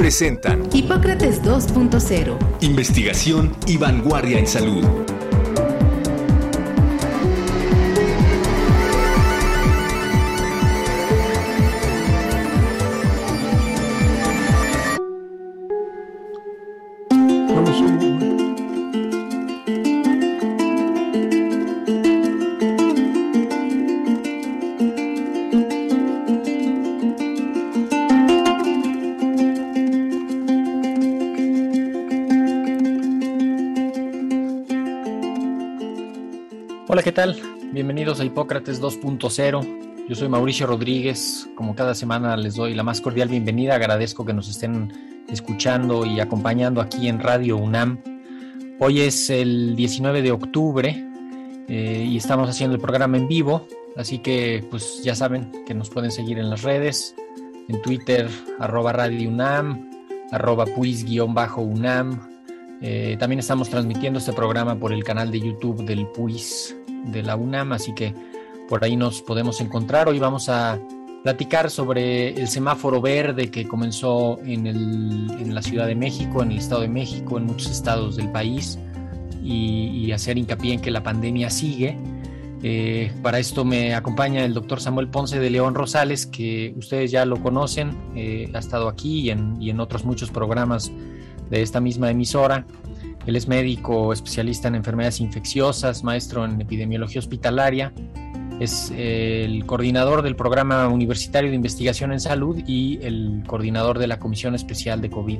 presentan 0.00 0.66
Hipócrates 0.72 1.42
2.0. 1.42 2.38
Investigación 2.62 3.54
y 3.66 3.76
vanguardia 3.76 4.38
en 4.38 4.46
salud. 4.46 4.82
Hola, 36.92 37.04
¿qué 37.04 37.12
tal? 37.12 37.40
Bienvenidos 37.70 38.18
a 38.18 38.24
Hipócrates 38.24 38.82
2.0. 38.82 40.08
Yo 40.08 40.16
soy 40.16 40.28
Mauricio 40.28 40.66
Rodríguez. 40.66 41.48
Como 41.54 41.76
cada 41.76 41.94
semana 41.94 42.36
les 42.36 42.56
doy 42.56 42.74
la 42.74 42.82
más 42.82 43.00
cordial 43.00 43.28
bienvenida. 43.28 43.76
Agradezco 43.76 44.24
que 44.24 44.32
nos 44.32 44.48
estén 44.48 45.22
escuchando 45.28 46.04
y 46.04 46.18
acompañando 46.18 46.80
aquí 46.80 47.06
en 47.06 47.20
Radio 47.20 47.58
UNAM. 47.58 48.02
Hoy 48.80 49.02
es 49.02 49.30
el 49.30 49.76
19 49.76 50.20
de 50.20 50.32
octubre 50.32 51.06
eh, 51.68 52.06
y 52.10 52.16
estamos 52.16 52.50
haciendo 52.50 52.74
el 52.74 52.82
programa 52.82 53.18
en 53.18 53.28
vivo. 53.28 53.68
Así 53.96 54.18
que 54.18 54.66
pues 54.68 55.04
ya 55.04 55.14
saben 55.14 55.64
que 55.66 55.74
nos 55.74 55.90
pueden 55.90 56.10
seguir 56.10 56.40
en 56.40 56.50
las 56.50 56.62
redes, 56.62 57.14
en 57.68 57.80
Twitter, 57.82 58.28
arroba 58.58 58.92
Radio 58.92 59.28
UNAM, 59.28 60.08
arroba 60.32 60.64
puis-UNAM. 60.64 62.29
Eh, 62.82 63.16
también 63.18 63.40
estamos 63.40 63.68
transmitiendo 63.68 64.18
este 64.18 64.32
programa 64.32 64.78
por 64.78 64.92
el 64.92 65.04
canal 65.04 65.30
de 65.30 65.40
YouTube 65.40 65.84
del 65.84 66.06
PUIS 66.06 66.74
de 67.06 67.22
la 67.22 67.36
UNAM, 67.36 67.72
así 67.72 67.94
que 67.94 68.14
por 68.68 68.82
ahí 68.82 68.96
nos 68.96 69.20
podemos 69.20 69.60
encontrar. 69.60 70.08
Hoy 70.08 70.18
vamos 70.18 70.48
a 70.48 70.80
platicar 71.22 71.70
sobre 71.70 72.28
el 72.28 72.48
semáforo 72.48 73.02
verde 73.02 73.50
que 73.50 73.68
comenzó 73.68 74.38
en, 74.44 75.54
la 75.54 75.60
Ciudad 75.60 75.86
de 75.86 75.94
México, 75.94 76.42
en 76.42 76.52
el 76.52 76.58
Estado 76.58 76.80
de 76.80 76.88
México, 76.88 77.36
en 77.36 77.44
muchos 77.44 77.70
estados 77.70 78.16
del 78.16 78.30
país 78.32 78.78
y, 79.42 80.10
hacer 80.12 80.38
hincapié 80.38 80.74
en 80.74 80.80
que 80.80 80.90
la 80.90 81.02
pandemia 81.02 81.50
sigue. 81.50 81.96
Eh, 82.62 83.12
para 83.22 83.38
esto 83.38 83.64
me 83.64 83.94
acompaña 83.94 84.44
el 84.44 84.54
doctor 84.54 84.80
Samuel 84.80 85.08
Ponce 85.08 85.38
de 85.38 85.50
León 85.50 85.74
Rosales, 85.74 86.26
que 86.26 86.74
ustedes 86.76 87.10
ya 87.10 87.24
lo 87.24 87.40
conocen, 87.40 87.96
eh, 88.16 88.50
ha 88.52 88.58
estado 88.58 88.88
aquí 88.88 89.30
y 89.30 89.70
en 89.70 89.80
otros 89.80 90.04
muchos 90.04 90.30
programas 90.30 90.90
de 91.50 91.62
esta 91.62 91.80
misma 91.80 92.10
emisora. 92.10 92.64
Él 93.26 93.36
es 93.36 93.48
médico 93.48 94.12
especialista 94.12 94.68
en 94.68 94.76
enfermedades 94.76 95.20
infecciosas, 95.20 96.02
maestro 96.02 96.44
en 96.44 96.60
epidemiología 96.60 97.18
hospitalaria, 97.18 97.92
es 98.60 98.92
el 98.94 99.64
coordinador 99.64 100.20
del 100.20 100.36
programa 100.36 100.86
universitario 100.88 101.48
de 101.48 101.56
investigación 101.56 102.12
en 102.12 102.20
salud 102.20 102.62
y 102.66 102.98
el 103.02 103.42
coordinador 103.46 103.98
de 103.98 104.06
la 104.06 104.18
Comisión 104.18 104.54
Especial 104.54 105.00
de 105.00 105.08
COVID 105.08 105.38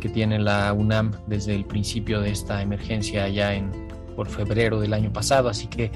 que 0.00 0.08
tiene 0.08 0.38
la 0.38 0.72
UNAM 0.72 1.12
desde 1.26 1.56
el 1.56 1.64
principio 1.64 2.20
de 2.20 2.30
esta 2.30 2.62
emergencia 2.62 3.24
allá 3.24 3.54
en 3.54 3.70
por 4.14 4.28
febrero 4.28 4.80
del 4.80 4.94
año 4.94 5.12
pasado. 5.12 5.48
Así 5.48 5.66
que, 5.66 5.90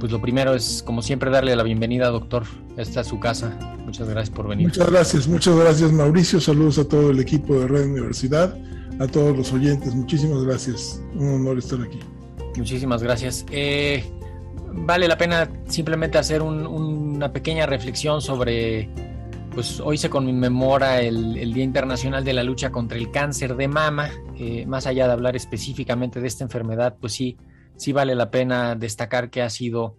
pues 0.00 0.12
lo 0.12 0.20
primero 0.20 0.54
es, 0.54 0.82
como 0.82 1.02
siempre, 1.02 1.30
darle 1.30 1.54
la 1.56 1.62
bienvenida, 1.62 2.08
doctor. 2.08 2.44
Esta 2.76 3.00
es 3.02 3.06
su 3.06 3.20
casa. 3.20 3.56
Muchas 3.84 4.08
gracias 4.08 4.34
por 4.34 4.48
venir. 4.48 4.68
Muchas 4.68 4.90
gracias, 4.90 5.28
muchas 5.28 5.56
gracias, 5.56 5.92
Mauricio. 5.92 6.40
Saludos 6.40 6.78
a 6.78 6.88
todo 6.88 7.10
el 7.10 7.20
equipo 7.20 7.54
de 7.60 7.68
Red 7.68 7.86
Universidad 7.86 8.56
a 9.00 9.06
todos 9.06 9.36
los 9.36 9.52
oyentes. 9.52 9.94
Muchísimas 9.94 10.44
gracias. 10.44 11.02
Un 11.14 11.34
honor 11.34 11.58
estar 11.58 11.80
aquí. 11.80 11.98
Muchísimas 12.56 13.02
gracias. 13.02 13.44
Eh, 13.50 14.04
vale 14.72 15.08
la 15.08 15.18
pena 15.18 15.50
simplemente 15.68 16.18
hacer 16.18 16.42
una 16.42 17.32
pequeña 17.32 17.66
reflexión 17.66 18.20
sobre, 18.20 18.88
pues 19.54 19.80
hoy 19.80 19.98
se 19.98 20.10
conmemora 20.10 21.00
el, 21.00 21.52
Día 21.52 21.64
Internacional 21.64 22.24
de 22.24 22.32
la 22.32 22.44
Lucha 22.44 22.70
contra 22.70 22.98
el 22.98 23.10
Cáncer 23.10 23.56
de 23.56 23.68
Mama. 23.68 24.10
Eh, 24.38 24.64
más 24.66 24.86
allá 24.86 25.06
de 25.06 25.12
hablar 25.12 25.36
específicamente 25.36 26.20
de 26.20 26.28
esta 26.28 26.44
enfermedad, 26.44 26.96
pues 27.00 27.12
sí, 27.12 27.36
sí 27.76 27.92
vale 27.92 28.14
la 28.14 28.30
pena 28.30 28.74
destacar 28.74 29.30
que 29.30 29.42
ha 29.42 29.50
sido 29.50 29.98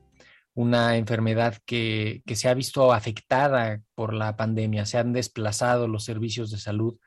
una 0.53 0.97
enfermedad 0.97 1.57
que, 1.65 2.21
que 2.25 2.35
se 2.35 2.47
ha 2.47 2.53
visto 2.53 2.93
afectada 2.93 3.81
por 3.93 4.13
la 4.13 4.35
pandemia. 4.37 4.85
Se 4.85 4.97
han 4.97 5.13
desplazado 5.13 5.87
los 5.87 6.05
servicios 6.05 6.51
de 6.51 6.57
salud 6.57 6.97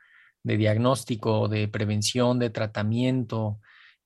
de 0.42 0.56
diagnóstico, 0.56 1.48
de 1.48 1.68
prevención, 1.68 2.38
de 2.38 2.50
tratamiento, 2.50 3.60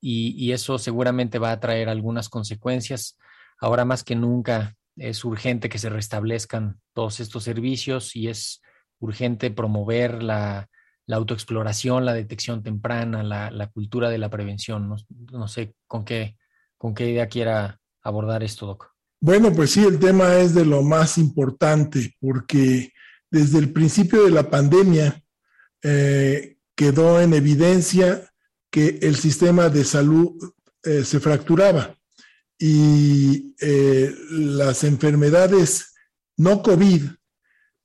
y, 0.05 0.51
eso 0.51 0.79
seguramente 0.79 1.39
va 1.39 1.53
a 1.53 1.61
traer 1.61 1.89
algunas 1.89 2.29
consecuencias. 2.29 3.19
Ahora 3.61 3.85
más 3.85 4.03
que 4.03 4.17
nunca 4.17 4.75
es 4.97 5.25
urgente 5.25 5.69
que 5.69 5.79
se 5.79 5.89
restablezcan 5.89 6.81
todos 6.93 7.21
estos 7.21 7.45
servicios 7.45 8.17
y 8.17 8.29
es 8.29 8.61
urgente 8.99 9.53
promover 9.53 10.23
la, 10.23 10.69
autoexploración, 11.09 12.05
la 12.05 12.15
detección 12.15 12.65
temprana, 12.65 13.23
la, 13.23 13.67
cultura 13.69 14.11
de 14.11 14.19
la 14.19 14.29
prevención. 14.29 14.93
No, 15.31 15.47
sé 15.47 15.75
con 15.87 16.05
qué, 16.05 16.37
con 16.83 16.97
qué 16.97 17.09
idea 17.09 17.29
quiera 17.29 17.81
abordar 18.03 18.43
esto, 18.43 18.67
Doc. 18.67 18.91
Bueno, 19.21 19.53
pues 19.53 19.71
sí, 19.71 19.85
el 19.85 20.01
tema 20.01 20.39
es 20.39 20.53
de 20.53 20.65
lo 20.65 20.83
más 20.83 21.17
importante 21.17 22.17
porque 22.19 22.93
desde 23.31 23.61
el 23.61 23.73
principio 23.73 24.25
de 24.25 24.33
la 24.33 24.51
pandemia 24.51 25.23
eh, 25.81 26.57
quedó 26.75 27.21
en 27.21 27.35
evidencia 27.35 28.29
que 28.69 28.99
el 29.01 29.15
sistema 29.15 29.69
de 29.69 29.85
salud 29.85 30.33
eh, 30.83 31.05
se 31.05 31.21
fracturaba 31.21 31.95
y 32.59 33.55
eh, 33.61 34.13
las 34.31 34.83
enfermedades 34.83 35.95
no 36.37 36.65
COVID 36.65 37.03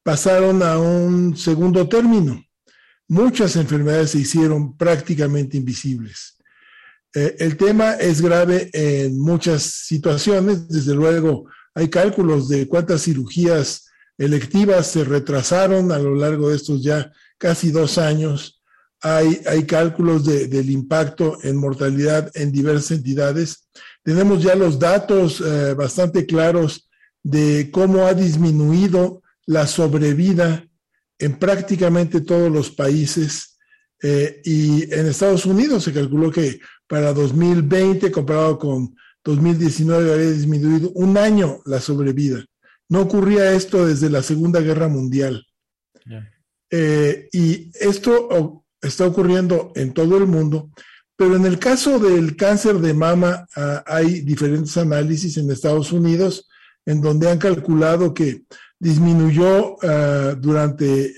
pasaron 0.01 0.63
a 0.63 0.79
un 0.79 1.37
segundo 1.37 1.87
término. 1.87 2.43
Muchas 3.07 3.57
enfermedades 3.57 4.09
se 4.09 4.19
hicieron 4.21 4.75
prácticamente 4.75 5.55
invisibles. 5.55 6.36
El 7.13 7.57
tema 7.57 7.93
es 7.93 8.21
grave 8.21 8.69
en 8.73 9.19
muchas 9.19 9.63
situaciones. 9.63 10.67
Desde 10.67 10.93
luego, 10.93 11.45
hay 11.73 11.89
cálculos 11.89 12.49
de 12.49 12.67
cuántas 12.67 13.03
cirugías 13.03 13.87
electivas 14.17 14.87
se 14.87 15.03
retrasaron 15.03 15.91
a 15.91 15.99
lo 15.99 16.15
largo 16.15 16.49
de 16.49 16.55
estos 16.55 16.83
ya 16.83 17.11
casi 17.37 17.71
dos 17.71 17.97
años. 17.97 18.61
Hay, 19.01 19.41
hay 19.45 19.63
cálculos 19.65 20.25
del 20.25 20.71
impacto 20.71 21.37
en 21.43 21.57
mortalidad 21.57 22.31
en 22.33 22.51
diversas 22.51 22.91
entidades. 22.97 23.67
Tenemos 24.03 24.41
ya 24.41 24.55
los 24.55 24.79
datos 24.79 25.39
eh, 25.39 25.75
bastante 25.75 26.25
claros 26.25 26.89
de 27.21 27.69
cómo 27.71 28.07
ha 28.07 28.13
disminuido 28.13 29.21
la 29.45 29.67
sobrevida 29.67 30.65
en 31.19 31.37
prácticamente 31.37 32.21
todos 32.21 32.51
los 32.51 32.71
países. 32.71 33.57
Eh, 34.01 34.41
y 34.43 34.93
en 34.93 35.07
Estados 35.07 35.45
Unidos 35.45 35.83
se 35.83 35.93
calculó 35.93 36.31
que 36.31 36.59
para 36.87 37.13
2020, 37.13 38.11
comparado 38.11 38.57
con 38.57 38.95
2019, 39.23 40.13
había 40.13 40.31
disminuido 40.31 40.91
un 40.95 41.17
año 41.17 41.59
la 41.65 41.81
sobrevida. 41.81 42.45
No 42.89 43.01
ocurría 43.01 43.53
esto 43.53 43.85
desde 43.85 44.09
la 44.09 44.23
Segunda 44.23 44.61
Guerra 44.61 44.87
Mundial. 44.87 45.45
Eh, 46.69 47.29
y 47.31 47.69
esto 47.79 48.63
está 48.81 49.05
ocurriendo 49.05 49.71
en 49.75 49.93
todo 49.93 50.17
el 50.17 50.27
mundo, 50.27 50.71
pero 51.15 51.35
en 51.35 51.45
el 51.45 51.59
caso 51.59 51.99
del 51.99 52.35
cáncer 52.35 52.79
de 52.79 52.93
mama 52.93 53.47
ah, 53.55 53.83
hay 53.85 54.21
diferentes 54.21 54.77
análisis 54.77 55.37
en 55.37 55.51
Estados 55.51 55.91
Unidos 55.91 56.47
en 56.85 57.01
donde 57.01 57.29
han 57.29 57.39
calculado 57.39 58.13
que 58.13 58.43
disminuyó 58.79 59.77
ah, 59.83 60.35
durante 60.37 61.13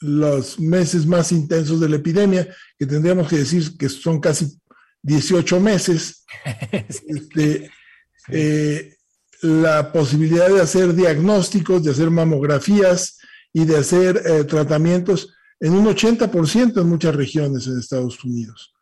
los 0.00 0.58
meses 0.58 1.06
más 1.06 1.32
intensos 1.32 1.80
de 1.80 1.88
la 1.88 1.96
epidemia, 1.96 2.48
que 2.78 2.86
tendríamos 2.86 3.28
que 3.28 3.38
decir 3.38 3.76
que 3.78 3.88
son 3.88 4.20
casi 4.20 4.58
18 5.04 5.60
meses, 5.60 6.24
este, 7.06 7.70
eh, 8.28 8.96
la 9.42 9.92
posibilidad 9.92 10.48
de 10.48 10.62
hacer 10.62 10.94
diagnósticos, 10.94 11.84
de 11.84 11.90
hacer 11.90 12.10
mamografías, 12.10 13.18
y 13.56 13.64
de 13.66 13.76
hacer 13.76 14.20
eh, 14.26 14.42
tratamientos 14.44 15.32
en 15.60 15.74
un 15.74 15.86
80% 15.86 16.80
en 16.80 16.88
muchas 16.88 17.14
regiones 17.14 17.68
en 17.68 17.78
Estados 17.78 18.24
Unidos. 18.24 18.74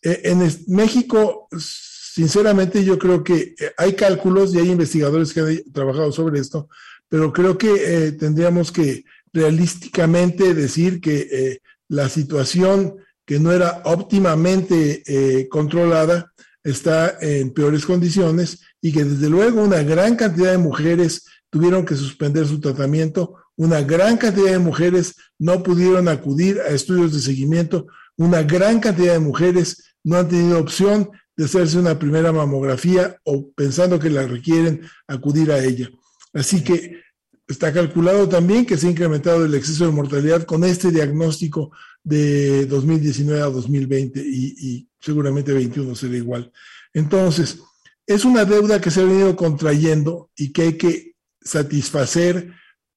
Eh, 0.00 0.22
en 0.24 0.38
México, 0.68 1.46
sinceramente, 1.58 2.82
yo 2.82 2.98
creo 2.98 3.22
que 3.22 3.54
hay 3.76 3.92
cálculos 3.92 4.54
y 4.54 4.60
hay 4.60 4.70
investigadores 4.70 5.34
que 5.34 5.40
han 5.40 5.72
trabajado 5.74 6.10
sobre 6.10 6.40
esto, 6.40 6.70
pero 7.06 7.32
creo 7.34 7.58
que 7.58 8.12
tendríamos 8.12 8.72
que 8.72 9.04
realísticamente 9.30 10.54
decir 10.54 11.02
que 11.02 11.60
la 11.88 12.08
situación 12.08 12.96
que 13.28 13.38
no 13.38 13.52
era 13.52 13.82
óptimamente 13.84 15.46
controlada 15.50 16.32
está 16.64 17.18
en 17.20 17.50
peores 17.50 17.84
condiciones 17.84 18.60
y 18.80 18.90
que 18.90 19.04
desde 19.04 19.28
luego 19.28 19.62
una 19.62 19.82
gran 19.82 20.16
cantidad 20.16 20.52
de 20.52 20.56
mujeres 20.56 21.26
tuvieron 21.50 21.84
que 21.84 21.94
suspender 21.94 22.46
su 22.46 22.58
tratamiento, 22.58 23.34
una 23.56 23.82
gran 23.82 24.16
cantidad 24.16 24.52
de 24.52 24.58
mujeres 24.58 25.14
no 25.38 25.62
pudieron 25.62 26.08
acudir 26.08 26.58
a 26.60 26.68
estudios 26.68 27.12
de 27.12 27.20
seguimiento, 27.20 27.86
una 28.16 28.42
gran 28.42 28.80
cantidad 28.80 29.12
de 29.12 29.18
mujeres 29.18 29.94
no 30.02 30.16
han 30.16 30.28
tenido 30.28 30.58
opción 30.58 31.10
de 31.36 31.44
hacerse 31.44 31.78
una 31.78 31.98
primera 31.98 32.32
mamografía 32.32 33.18
o 33.24 33.50
pensando 33.52 33.98
que 33.98 34.08
la 34.08 34.26
requieren 34.26 34.80
acudir 35.06 35.52
a 35.52 35.62
ella. 35.62 35.90
Así 36.32 36.64
que 36.64 37.02
está 37.48 37.72
calculado 37.72 38.28
también 38.28 38.66
que 38.66 38.76
se 38.76 38.86
ha 38.86 38.90
incrementado 38.90 39.44
el 39.44 39.54
exceso 39.54 39.86
de 39.86 39.92
mortalidad 39.92 40.44
con 40.44 40.64
este 40.64 40.90
diagnóstico 40.90 41.72
de 42.04 42.66
2019 42.66 43.40
a 43.40 43.46
2020 43.46 44.20
y, 44.20 44.86
seguramente 45.00 45.52
21 45.52 45.94
será 45.94 46.16
igual. 46.16 46.52
Entonces, 46.92 47.60
es 48.06 48.24
una 48.24 48.44
deuda 48.44 48.80
que 48.80 48.90
se 48.90 49.00
ha 49.00 49.04
venido 49.04 49.34
contrayendo 49.36 50.30
y 50.36 50.52
que 50.52 50.62
hay 50.62 50.72
que 50.76 51.14
satisfacer 51.40 52.52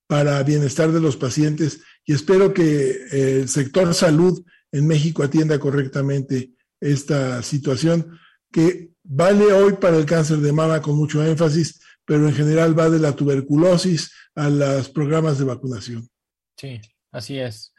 para 0.08 0.44
bienestar 0.44 0.92
de 0.92 1.00
los 1.00 1.16
pacientes 1.16 1.82
y 2.06 2.14
espero 2.14 2.54
que 2.54 3.06
el 3.12 3.48
sector 3.48 3.94
salud 3.94 4.44
en 4.72 4.88
México 4.88 5.24
atienda 5.24 5.60
correctamente 5.60 6.52
esta 6.80 7.44
situación 7.44 8.20
que 8.52 8.92
vale 9.04 9.54
hoy 9.54 9.74
para 9.74 9.98
el 9.98 10.06
cáncer 10.06 10.38
de 10.38 10.52
mama 10.52 10.82
con 10.82 10.96
mucho 10.98 11.24
énfasis, 11.24 11.80
pero 12.06 12.28
en 12.28 12.34
general 12.34 12.78
va 12.78 12.90
de 12.90 13.00
la 13.00 13.16
tuberculosis 13.16 14.12
a 14.36 14.50
los 14.50 14.90
programas 14.90 15.38
de 15.38 15.46
vacunación. 15.46 16.10
Sí, 16.58 16.80
así 17.12 17.40
es. 17.40 17.74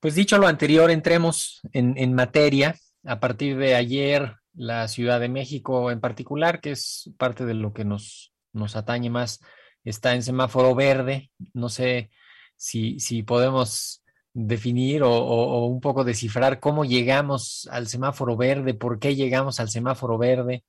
Pues 0.00 0.14
dicho 0.14 0.38
lo 0.38 0.46
anterior, 0.46 0.90
entremos 0.90 1.60
en, 1.72 1.96
en 1.96 2.14
materia. 2.14 2.76
A 3.04 3.20
partir 3.20 3.56
de 3.56 3.74
ayer, 3.74 4.34
la 4.54 4.88
Ciudad 4.88 5.20
de 5.20 5.28
México 5.28 5.90
en 5.90 6.00
particular, 6.00 6.60
que 6.60 6.72
es 6.72 7.10
parte 7.18 7.44
de 7.44 7.54
lo 7.54 7.72
que 7.72 7.84
nos, 7.84 8.32
nos 8.52 8.74
atañe 8.74 9.10
más, 9.10 9.40
está 9.84 10.14
en 10.14 10.22
semáforo 10.22 10.74
verde. 10.74 11.30
No 11.52 11.68
sé 11.68 12.10
si, 12.56 12.98
si 12.98 13.22
podemos 13.22 14.02
definir 14.32 15.02
o, 15.02 15.66
un 15.66 15.80
poco 15.80 16.04
descifrar 16.04 16.60
cómo 16.60 16.84
llegamos 16.84 17.68
al 17.70 17.86
semáforo 17.86 18.36
verde, 18.36 18.74
por 18.74 18.98
qué 18.98 19.14
llegamos 19.14 19.60
al 19.60 19.70
semáforo 19.70 20.18
verde. 20.18 20.64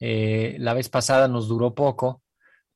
Eh, 0.00 0.56
la 0.58 0.74
vez 0.74 0.88
pasada 0.88 1.28
nos 1.28 1.48
duró 1.48 1.74
poco, 1.74 2.22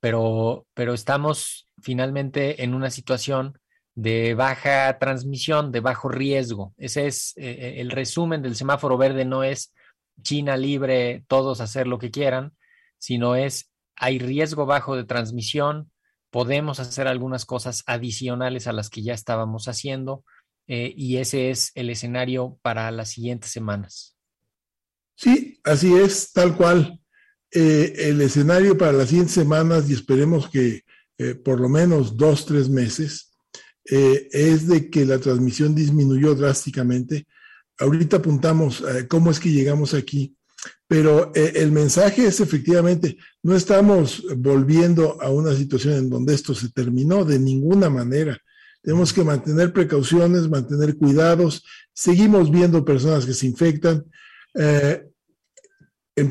pero, 0.00 0.66
pero 0.74 0.94
estamos 0.94 1.68
finalmente 1.82 2.64
en 2.64 2.74
una 2.74 2.90
situación 2.90 3.58
de 3.94 4.34
baja 4.34 4.98
transmisión, 4.98 5.72
de 5.72 5.80
bajo 5.80 6.08
riesgo. 6.08 6.74
Ese 6.78 7.06
es 7.06 7.34
eh, 7.36 7.50
eh, 7.50 7.80
el 7.80 7.90
resumen 7.90 8.42
del 8.42 8.56
semáforo 8.56 8.96
verde, 8.96 9.24
no 9.24 9.44
es 9.44 9.74
China 10.22 10.56
libre, 10.56 11.24
todos 11.28 11.60
hacer 11.60 11.86
lo 11.86 11.98
que 11.98 12.10
quieran, 12.10 12.52
sino 12.98 13.36
es 13.36 13.70
hay 13.96 14.18
riesgo 14.18 14.64
bajo 14.64 14.96
de 14.96 15.04
transmisión, 15.04 15.90
podemos 16.30 16.80
hacer 16.80 17.06
algunas 17.06 17.44
cosas 17.44 17.82
adicionales 17.86 18.66
a 18.66 18.72
las 18.72 18.88
que 18.88 19.02
ya 19.02 19.12
estábamos 19.12 19.68
haciendo 19.68 20.24
eh, 20.66 20.92
y 20.96 21.16
ese 21.16 21.50
es 21.50 21.72
el 21.74 21.90
escenario 21.90 22.58
para 22.62 22.90
las 22.92 23.10
siguientes 23.10 23.50
semanas. 23.50 24.16
Sí, 25.16 25.60
así 25.64 25.94
es, 25.94 26.32
tal 26.32 26.56
cual. 26.56 26.99
Eh, 27.52 27.94
el 27.96 28.20
escenario 28.20 28.78
para 28.78 28.92
las 28.92 29.08
siguientes 29.08 29.34
semanas 29.34 29.88
y 29.88 29.94
esperemos 29.94 30.48
que 30.48 30.84
eh, 31.18 31.34
por 31.34 31.60
lo 31.60 31.68
menos 31.68 32.16
dos, 32.16 32.46
tres 32.46 32.68
meses, 32.68 33.26
es 33.82 34.68
de 34.68 34.88
que 34.88 35.04
la 35.04 35.18
transmisión 35.18 35.74
disminuyó 35.74 36.36
drásticamente. 36.36 37.26
Ahorita 37.78 38.18
apuntamos 38.18 38.84
cómo 39.08 39.32
es 39.32 39.40
que 39.40 39.50
llegamos 39.50 39.94
aquí 39.94 40.36
pero 40.90 41.30
eh, 41.36 41.52
el 41.54 41.70
mensaje 41.70 42.26
es 42.26 42.40
efectivamente, 42.40 43.16
no 43.44 43.54
estamos 43.54 44.24
volviendo 44.36 45.22
a 45.22 45.30
una 45.30 45.54
situación 45.54 45.94
en 45.94 46.10
donde 46.10 46.34
esto 46.34 46.52
se 46.52 46.70
terminó 46.70 47.24
de 47.24 47.38
ninguna 47.38 47.88
manera. 47.88 48.36
Tenemos 48.82 49.12
que 49.12 49.22
mantener 49.22 49.72
precauciones, 49.72 50.48
mantener 50.48 50.96
cuidados. 50.96 51.64
Seguimos 51.92 52.50
viendo 52.50 52.84
personas 52.84 53.24
que 53.24 53.34
se 53.34 53.46
infectan, 53.46 54.04
eh, 54.54 55.06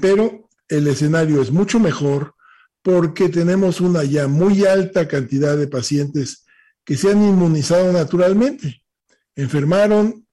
pero 0.02 0.49
el 0.70 0.88
escenario 0.88 1.42
es 1.42 1.52
mucho 1.52 1.80
mejor 1.80 2.36
porque 2.82 3.28
tenemos 3.30 3.82
una 3.82 4.04
ya 4.04 4.28
muy 4.28 4.66
alta 4.66 5.08
cantidad 5.08 5.58
de 5.58 5.68
pacientes 5.68 6.46
que 6.86 6.96
se 6.96 7.12
han 7.12 7.22
inmunizado 7.22 7.92
naturalmente. 7.92 8.82
Enfermaron, 9.36 10.26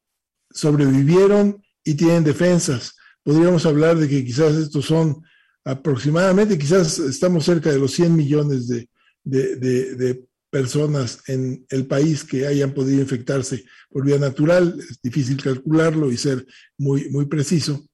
sobrevivieron 0.51 1.63
y 1.85 1.95
tienen 1.95 2.25
defensas 2.25 2.97
podríamos 3.27 3.67
hablar 3.67 3.99
de 3.99 4.09
que 4.09 4.25
quizás 4.25 4.55
estos 4.55 4.85
son 4.85 5.21
aproximadamente, 5.65 6.57
quizás 6.57 7.01
estamos 7.01 7.45
cerca 7.45 7.73
de 7.73 7.79
los 7.81 7.91
100 7.91 8.15
millones 8.15 8.69
de, 8.69 10.25
personas 10.49 11.19
en 11.27 11.67
el 11.69 11.87
país 11.87 12.23
que 12.23 12.47
hayan 12.47 12.73
podido 12.73 13.03
infectarse 13.03 13.65
por 13.91 14.07
vía 14.07 14.17
natural. 14.17 14.79
Es 14.79 15.03
difícil 15.03 15.43
calcularlo 15.43 16.11
y 16.13 16.17
ser 16.17 16.47
muy, 16.79 17.11
muy 17.11 17.27
preciso. 17.27 17.85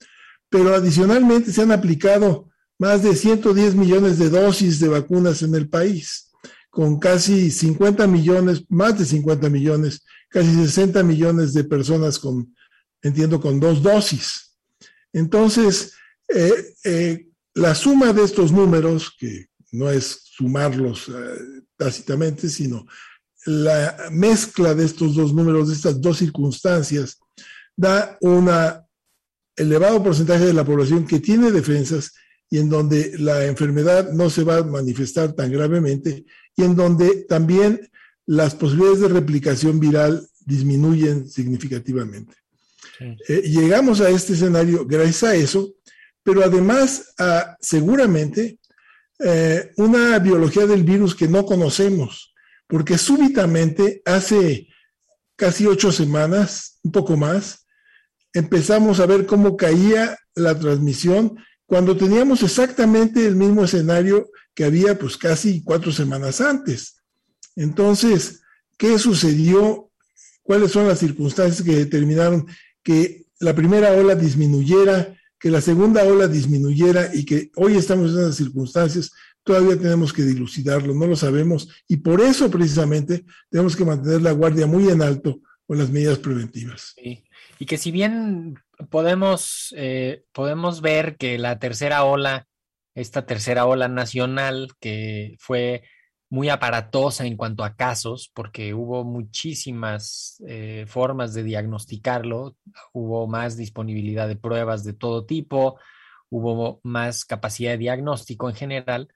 Pero 0.53 0.75
adicionalmente 0.75 1.51
se 1.51 1.63
han 1.63 1.73
aplicado 1.73 2.51
más 2.79 3.03
de 3.03 3.17
110 3.17 3.75
millones 3.75 4.19
de 4.19 4.29
dosis 4.29 4.79
de 4.81 4.89
vacunas 4.89 5.41
en 5.41 5.55
el 5.55 5.71
país, 5.71 6.31
con 6.69 6.99
casi 6.99 7.51
50 7.51 8.07
millones, 8.07 8.65
más 8.69 8.99
de 8.99 9.07
50 9.07 9.49
millones, 9.49 10.05
casi 10.29 10.55
60 10.55 11.03
millones 11.05 11.55
de 11.55 11.65
personas 11.65 12.19
con, 12.19 12.55
entiendo, 13.01 13.41
con 13.41 13.61
dos 13.61 13.83
dosis. 13.83 14.59
Entonces, 15.15 15.95
eh, 16.29 16.75
eh, 16.85 17.29
la 17.55 17.75
suma 17.75 18.13
de 18.13 18.23
estos 18.23 18.53
números, 18.53 19.11
que 19.19 19.47
no 19.71 19.91
es 19.91 20.21
sumarlos 20.25 21.09
eh, 21.09 21.63
tácitamente, 21.79 22.51
sino 22.51 22.87
la 23.47 23.97
mezcla 24.11 24.75
de 24.75 24.85
estos 24.85 25.15
dos 25.15 25.33
números, 25.33 25.69
de 25.69 25.75
estas 25.75 25.99
dos 25.99 26.19
circunstancias, 26.19 27.19
da 27.75 28.19
un 28.21 28.51
elevado 29.63 30.03
porcentaje 30.03 30.45
de 30.45 30.53
la 30.53 30.65
población 30.65 31.07
que 31.07 31.21
tiene 31.21 31.51
defensas 31.51 32.13
y 32.51 32.59
en 32.59 32.69
donde 32.69 33.13
la 33.19 33.47
enfermedad 33.47 34.13
no 34.13 34.29
se 34.29 34.45
va 34.45 34.59
a 34.59 34.63
manifestar 34.63 35.33
tan 35.33 35.51
gravemente 35.51 36.27
y 36.55 36.63
en 36.63 36.77
donde 36.77 37.25
también 37.25 37.91
las 38.27 38.55
posibilidades 38.55 39.01
de 39.01 39.09
replicación 39.09 39.81
viral 39.81 40.29
disminuyen 40.45 41.29
significativamente. 41.29 42.35
Eh, 43.01 43.43
llegamos 43.47 44.01
a 44.01 44.11
este 44.11 44.35
escenario 44.35 44.87
gracias 44.87 45.23
a 45.25 45.35
eso, 45.35 45.75
pero 46.23 46.45
además 46.45 47.15
a 47.19 47.57
seguramente 47.61 48.59
eh, 49.19 49.73
una 49.77 50.19
biología 50.19 50.67
del 50.67 50.85
virus 50.85 51.15
que 51.15 51.29
no 51.29 51.47
conocemos, 51.47 52.35
porque 52.67 52.99
súbitamente 52.99 54.03
hace 54.05 54.69
casi 55.37 55.67
ocho 55.67 55.91
semanas, 55.91 56.79
un 56.83 56.93
poco 56.93 57.17
más, 57.17 57.62
empezamos 58.33 59.01
a 59.01 59.07
ver 59.07 59.27
cómo 59.27 59.57
caía 59.57 60.19
la 60.35 60.59
transmisión 60.59 61.37
cuando 61.67 61.97
teníamos 61.97 62.43
exactamente 62.43 63.27
el 63.27 63.37
mismo 63.37 63.65
escenario 63.65 64.31
que 64.55 64.65
había 64.65 64.99
pues 64.99 65.17
casi 65.17 65.63
cuatro 65.63 65.93
semanas 65.93 66.41
antes. 66.41 66.97
Entonces, 67.57 68.43
¿qué 68.77 68.99
sucedió? 68.99 69.91
¿Cuáles 70.43 70.73
son 70.73 70.89
las 70.89 70.99
circunstancias 70.99 71.63
que 71.63 71.77
determinaron 71.77 72.47
que 72.83 73.27
la 73.41 73.55
primera 73.55 73.93
ola 73.93 74.15
disminuyera, 74.15 75.17
que 75.39 75.51
la 75.51 75.61
segunda 75.61 76.05
ola 76.05 76.29
disminuyera 76.29 77.11
y 77.15 77.25
que 77.25 77.51
hoy 77.57 77.77
estamos 77.77 78.13
en 78.13 78.19
esas 78.21 78.37
circunstancias, 78.37 79.11
todavía 79.43 79.77
tenemos 79.77 80.13
que 80.13 80.23
dilucidarlo, 80.23 80.95
no 80.95 81.07
lo 81.07 81.17
sabemos 81.17 81.69
y 81.89 81.97
por 81.97 82.21
eso 82.21 82.51
precisamente 82.51 83.25
tenemos 83.51 83.75
que 83.75 83.85
mantener 83.85 84.23
la 84.23 84.33
guardia 84.33 84.67
muy 84.67 84.89
en 84.89 85.03
alto 85.03 85.41
con 85.67 85.79
las 85.79 85.91
medidas 85.91 86.19
preventivas. 86.19 86.95
Y 87.63 87.67
que 87.67 87.79
si 87.79 87.93
bien 87.93 88.57
podemos, 88.91 89.73
eh, 89.77 90.25
podemos 90.33 90.81
ver 90.81 91.17
que 91.17 91.39
la 91.39 91.61
tercera 91.61 92.03
ola, 92.03 92.49
esta 92.97 93.25
tercera 93.25 93.67
ola 93.67 93.87
nacional 93.87 94.73
que 94.81 95.37
fue 95.39 95.85
muy 96.29 96.49
aparatosa 96.49 97.25
en 97.25 97.37
cuanto 97.37 97.63
a 97.63 97.77
casos, 97.77 98.33
porque 98.35 98.75
hubo 98.75 99.05
muchísimas 99.05 100.43
eh, 100.49 100.87
formas 100.89 101.35
de 101.35 101.45
diagnosticarlo, 101.45 102.57
hubo 102.93 103.29
más 103.29 103.57
disponibilidad 103.57 104.27
de 104.27 104.35
pruebas 104.35 104.83
de 104.83 104.95
todo 104.95 105.25
tipo, 105.25 105.79
hubo 106.31 106.81
más 106.83 107.25
capacidad 107.25 107.71
de 107.71 107.79
diagnóstico 107.79 108.49
en 108.49 108.57
general, 108.57 109.09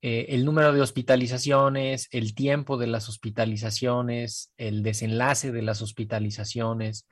eh, 0.00 0.24
el 0.30 0.46
número 0.46 0.72
de 0.72 0.80
hospitalizaciones, 0.80 2.08
el 2.12 2.34
tiempo 2.34 2.78
de 2.78 2.86
las 2.86 3.10
hospitalizaciones, 3.10 4.54
el 4.56 4.82
desenlace 4.82 5.52
de 5.52 5.60
las 5.60 5.82
hospitalizaciones, 5.82 7.06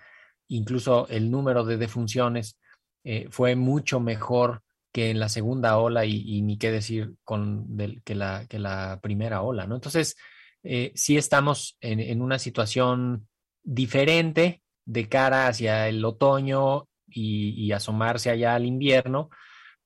incluso 0.48 1.06
el 1.08 1.30
número 1.30 1.64
de 1.64 1.76
defunciones, 1.76 2.58
eh, 3.04 3.28
fue 3.30 3.56
mucho 3.56 4.00
mejor 4.00 4.62
que 4.92 5.10
en 5.10 5.20
la 5.20 5.28
segunda 5.28 5.78
ola 5.78 6.04
y, 6.06 6.42
ni 6.42 6.58
qué 6.58 6.70
decir 6.70 7.14
con 7.24 7.76
que, 8.04 8.14
la, 8.14 8.46
que 8.48 8.58
la 8.58 8.98
primera 9.02 9.42
ola, 9.42 9.66
¿no? 9.66 9.74
Entonces, 9.74 10.16
eh, 10.62 10.92
sí 10.94 11.16
estamos 11.16 11.76
en, 11.80 12.20
una 12.20 12.38
situación 12.38 13.28
diferente 13.62 14.62
de 14.84 15.08
cara 15.08 15.46
hacia 15.46 15.88
el 15.88 16.04
otoño 16.04 16.88
y, 17.06 17.50
y 17.50 17.72
asomarse 17.72 18.30
allá 18.30 18.54
al 18.54 18.66
invierno, 18.66 19.30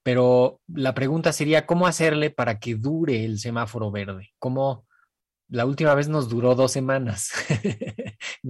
pero 0.03 0.61
la 0.69 0.95
pregunta 0.95 1.33
sería, 1.33 1.67
¿cómo 1.67 1.87
hacerle 1.87 2.31
para 2.31 2.59
que 2.59 2.75
dure 2.77 3.25
el 3.25 3.39
semáforo 3.39 3.91
verde? 3.91 4.31
¿Cómo? 4.39 4.87
La 5.53 5.67
última 5.67 5.95
vez 5.95 6.09
nos 6.09 6.31
duró 6.31 6.55
dos 6.55 6.73
semanas, 6.73 7.31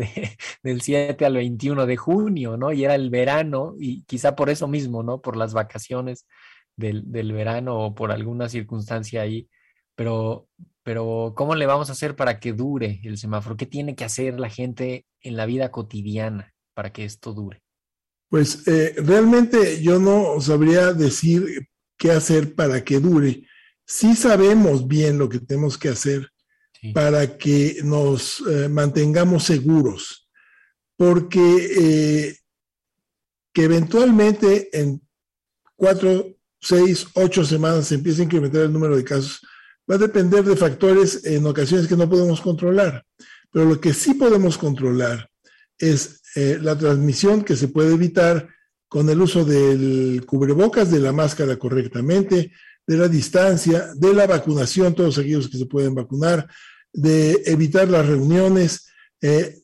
del 0.63 0.83
7 0.83 1.25
al 1.25 1.35
21 1.35 1.85
de 1.85 1.97
junio, 1.97 2.57
¿no? 2.57 2.73
Y 2.73 2.85
era 2.85 2.95
el 2.95 3.11
verano, 3.11 3.75
y 3.77 4.05
quizá 4.05 4.37
por 4.37 4.51
eso 4.51 4.69
mismo, 4.69 5.03
¿no? 5.03 5.21
Por 5.21 5.37
las 5.37 5.53
vacaciones 5.53 6.29
del, 6.77 7.11
del 7.11 7.33
verano 7.33 7.77
o 7.77 7.95
por 7.97 8.13
alguna 8.13 8.49
circunstancia 8.49 9.23
ahí. 9.23 9.49
Pero, 9.97 10.47
pero, 10.85 11.35
¿cómo 11.37 11.57
le 11.57 11.67
vamos 11.67 11.89
a 11.89 11.93
hacer 11.95 12.15
para 12.15 12.39
que 12.39 12.53
dure 12.53 13.01
el 13.03 13.19
semáforo? 13.19 13.57
¿Qué 13.57 13.67
tiene 13.67 13.97
que 13.97 14.05
hacer 14.05 14.39
la 14.39 14.49
gente 14.49 15.05
en 15.21 15.37
la 15.37 15.45
vida 15.45 15.73
cotidiana 15.73 16.55
para 16.73 16.93
que 16.93 17.05
esto 17.05 17.33
dure? 17.33 17.65
Pues 18.29 18.69
eh, 18.69 18.95
realmente 18.99 19.83
yo 19.83 19.99
no 19.99 20.41
sabría 20.41 20.93
decir 20.93 21.69
qué 21.99 22.13
hacer 22.13 22.55
para 22.55 22.85
que 22.85 23.01
dure. 23.01 23.43
Sí 23.85 24.15
sabemos 24.15 24.87
bien 24.87 25.19
lo 25.19 25.29
que 25.29 25.41
tenemos 25.41 25.77
que 25.77 25.89
hacer 25.89 26.32
para 26.93 27.39
que 27.39 27.79
nos 27.85 28.43
eh, 28.49 28.69
mantengamos 28.69 29.45
seguros, 29.45 30.29
porque 30.97 31.41
eh, 31.79 32.37
que 33.53 33.65
eventualmente 33.65 34.69
en 34.73 35.01
cuatro, 35.77 36.37
seis, 36.61 37.07
ocho 37.15 37.45
semanas 37.45 37.87
se 37.87 37.95
empiece 37.95 38.23
a 38.23 38.25
incrementar 38.25 38.63
el 38.63 38.73
número 38.73 38.97
de 38.97 39.05
casos, 39.05 39.41
va 39.89 39.95
a 39.95 39.99
depender 39.99 40.45
de 40.45 40.57
factores 40.57 41.25
en 41.25 41.47
ocasiones 41.47 41.87
que 41.87 41.97
no 41.97 42.09
podemos 42.09 42.41
controlar. 42.41 43.05
Pero 43.53 43.67
lo 43.67 43.81
que 43.81 43.93
sí 43.93 44.15
podemos 44.15 44.59
controlar 44.59 45.29
es 45.79 46.23
eh, 46.35 46.59
la 46.61 46.77
transmisión 46.77 47.45
que 47.45 47.57
se 47.57 47.69
puede 47.69 47.95
evitar 47.95 48.49
con 48.89 49.09
el 49.09 49.21
uso 49.21 49.45
del 49.45 50.25
cubrebocas, 50.27 50.91
de 50.91 51.01
la 51.01 51.13
máscara 51.13 51.57
correctamente, 51.57 52.53
de 52.87 52.97
la 52.97 53.09
distancia, 53.09 53.91
de 53.95 54.13
la 54.13 54.27
vacunación, 54.27 54.95
todos 54.95 55.19
aquellos 55.19 55.49
que 55.49 55.59
se 55.59 55.67
pueden 55.67 55.95
vacunar, 55.95 56.49
de 56.93 57.43
evitar 57.47 57.89
las 57.89 58.07
reuniones. 58.07 58.89
Eh, 59.21 59.59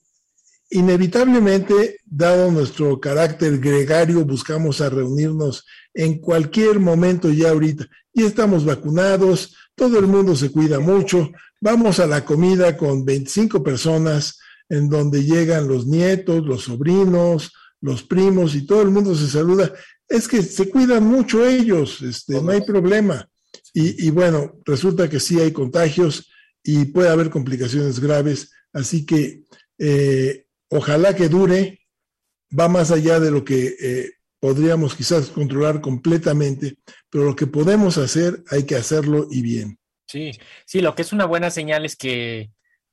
inevitablemente, 0.71 2.01
dado 2.05 2.51
nuestro 2.51 3.01
carácter 3.01 3.59
gregario, 3.59 4.25
buscamos 4.25 4.81
a 4.81 4.91
reunirnos 4.91 5.65
en 5.95 6.19
cualquier 6.19 6.79
momento 6.79 7.31
ya 7.31 7.51
ahorita. 7.51 7.87
Y 8.13 8.25
estamos 8.25 8.65
vacunados, 8.65 9.57
todo 9.75 9.99
el 9.99 10.07
mundo 10.07 10.35
se 10.37 10.51
cuida 10.51 10.81
mucho, 10.81 11.31
vamos 11.61 12.01
a 12.01 12.07
la 12.07 12.25
comida 12.25 12.77
con 12.77 13.05
25 13.05 13.63
personas, 13.63 14.39
en 14.69 14.89
donde 14.89 15.25
llegan 15.25 15.69
los 15.69 15.87
nietos, 15.87 16.45
los 16.45 16.65
sobrinos, 16.65 17.53
los 17.81 18.03
primos 18.03 18.55
y 18.55 18.67
todo 18.67 18.83
el 18.83 18.91
mundo 18.91 19.15
se 19.15 19.29
saluda. 19.29 19.73
Es 20.09 20.29
que 20.29 20.43
se 20.43 20.69
cuidan 20.69 21.05
mucho 21.05 21.45
ellos, 21.45 22.03
este, 22.03 22.41
no 22.43 22.51
hay 22.51 22.63
problema. 22.63 23.29
Y, 23.75 24.11
bueno, 24.11 24.57
resulta 24.65 25.09
que 25.09 25.21
sí 25.21 25.39
hay 25.39 25.53
contagios 25.53 26.31
y 26.63 26.87
puede 26.87 27.09
haber 27.09 27.31
complicaciones 27.31 28.01
graves, 28.01 28.53
así 28.73 29.07
que 29.07 29.45
eh, 29.79 30.47
ojalá 30.69 31.15
que 31.15 31.29
dure, 31.29 31.81
va 32.59 32.69
más 32.69 32.91
allá 32.91 33.21
de 33.21 33.31
lo 33.31 33.45
que 33.45 33.75
eh, 33.81 34.11
podríamos 34.41 34.95
quizás 34.95 35.29
controlar 35.29 35.81
completamente, 35.81 36.79
pero 37.11 37.25
lo 37.25 37.37
que 37.37 37.47
podemos 37.47 37.99
hacer 37.99 38.43
hay 38.51 38.65
que 38.65 38.77
hacerlo 38.77 39.27
y 39.31 39.43
bien. 39.43 39.79
Sí, 40.07 40.33
sí, 40.67 40.81
lo 40.81 40.95
que 40.95 41.03
es 41.03 41.13
una 41.13 41.27
buena 41.27 41.51
señal 41.51 41.85
es 41.85 41.97
que 41.97 42.51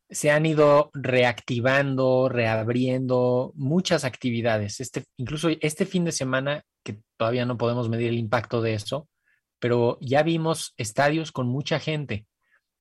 se 0.09 0.31
han 0.31 0.45
ido 0.45 0.91
reactivando, 0.93 2.29
reabriendo 2.29 3.53
muchas 3.55 4.03
actividades. 4.03 4.79
Este, 4.79 5.03
incluso 5.17 5.49
este 5.61 5.85
fin 5.85 6.05
de 6.05 6.11
semana, 6.11 6.63
que 6.83 6.99
todavía 7.17 7.45
no 7.45 7.57
podemos 7.57 7.89
medir 7.89 8.09
el 8.09 8.19
impacto 8.19 8.61
de 8.61 8.73
eso, 8.73 9.07
pero 9.59 9.97
ya 10.01 10.23
vimos 10.23 10.73
estadios 10.77 11.31
con 11.31 11.47
mucha 11.47 11.79
gente. 11.79 12.25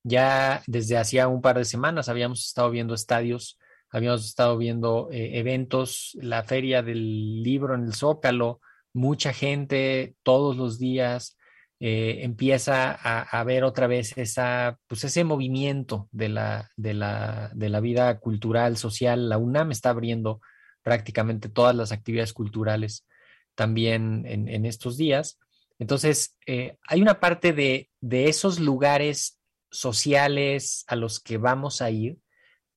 Ya 0.04 0.62
desde 0.66 0.98
hacía 0.98 1.28
un 1.28 1.40
par 1.40 1.56
de 1.56 1.64
semanas 1.64 2.10
habíamos 2.10 2.44
estado 2.44 2.70
viendo 2.70 2.94
estadios, 2.94 3.58
habíamos 3.90 4.26
estado 4.26 4.58
viendo 4.58 5.08
eh, 5.10 5.38
eventos, 5.38 6.16
la 6.20 6.42
feria 6.44 6.82
del 6.82 7.42
libro 7.42 7.74
en 7.74 7.84
el 7.84 7.94
Zócalo, 7.94 8.60
mucha 8.92 9.32
gente 9.32 10.14
todos 10.22 10.56
los 10.56 10.78
días. 10.78 11.38
Eh, 11.80 12.20
empieza 12.22 12.92
a, 12.92 13.44
ver 13.44 13.64
otra 13.64 13.86
vez 13.86 14.16
esa, 14.16 14.78
pues 14.86 15.04
ese 15.04 15.24
movimiento 15.24 16.08
de 16.12 16.28
la, 16.28 16.70
de, 16.76 16.94
la, 16.94 17.50
de 17.54 17.68
la 17.68 17.80
vida 17.80 18.18
cultural, 18.20 18.76
social. 18.76 19.28
La 19.28 19.38
UNAM 19.38 19.72
está 19.72 19.90
abriendo 19.90 20.40
prácticamente 20.82 21.48
todas 21.48 21.74
las 21.74 21.92
actividades 21.92 22.32
culturales 22.32 23.06
también 23.54 24.24
en, 24.26 24.66
estos 24.66 24.96
días. 24.96 25.38
Entonces, 25.78 26.36
eh, 26.46 26.78
hay 26.86 27.02
una 27.02 27.20
parte 27.20 27.52
de, 27.52 27.90
de 28.00 28.28
esos 28.28 28.60
lugares 28.60 29.38
sociales 29.74 30.84
a 30.86 30.96
los 30.96 31.20
que 31.20 31.38
vamos 31.38 31.82
a 31.82 31.90
ir, 31.90 32.18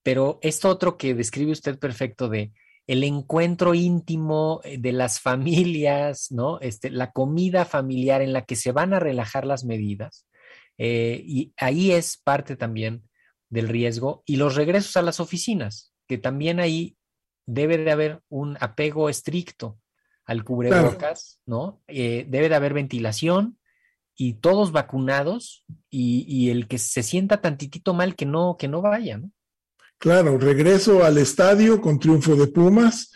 pero 0.03 0.39
esto 0.41 0.69
otro 0.69 0.97
que 0.97 1.13
describe 1.13 1.51
usted 1.51 1.77
perfecto 1.79 2.29
de 2.29 2.53
el 2.87 3.03
encuentro 3.03 3.73
íntimo 3.73 4.61
eh, 4.63 4.77
de 4.77 4.93
las 4.93 5.19
familias, 5.19 6.31
¿no? 6.31 6.59
Este, 6.61 6.89
la 6.89 7.11
comida 7.11 7.65
familiar 7.65 8.21
en 8.21 8.33
la 8.33 8.45
que 8.45 8.55
se 8.55 8.71
van 8.71 8.93
a 8.93 8.99
relajar 8.99 9.45
las 9.45 9.65
medidas. 9.65 10.25
Eh, 10.77 11.21
y 11.25 11.53
ahí 11.57 11.91
es 11.91 12.17
parte 12.17 12.55
también 12.55 13.03
del 13.49 13.67
riesgo. 13.67 14.23
Y 14.25 14.37
los 14.37 14.55
regresos 14.55 14.95
a 14.95 15.01
las 15.01 15.19
oficinas, 15.19 15.93
que 16.07 16.17
también 16.17 16.59
ahí 16.59 16.95
debe 17.45 17.77
de 17.77 17.91
haber 17.91 18.21
un 18.29 18.57
apego 18.61 19.09
estricto 19.09 19.79
al 20.25 20.43
cubrebocas, 20.43 21.41
¿no? 21.45 21.81
Eh, 21.87 22.25
debe 22.27 22.49
de 22.49 22.55
haber 22.55 22.73
ventilación 22.73 23.56
y 24.17 24.33
todos 24.33 24.71
vacunados 24.71 25.63
y, 25.89 26.25
y, 26.27 26.49
el 26.49 26.67
que 26.67 26.79
se 26.79 27.03
sienta 27.03 27.39
tantitito 27.39 27.93
mal 27.93 28.15
que 28.15 28.25
no, 28.25 28.57
que 28.57 28.67
no 28.67 28.81
vaya, 28.81 29.19
¿no? 29.19 29.31
Claro, 29.99 30.37
regreso 30.37 31.03
al 31.03 31.17
estadio 31.17 31.81
con 31.81 31.99
triunfo 31.99 32.35
de 32.35 32.47
Pumas, 32.47 33.11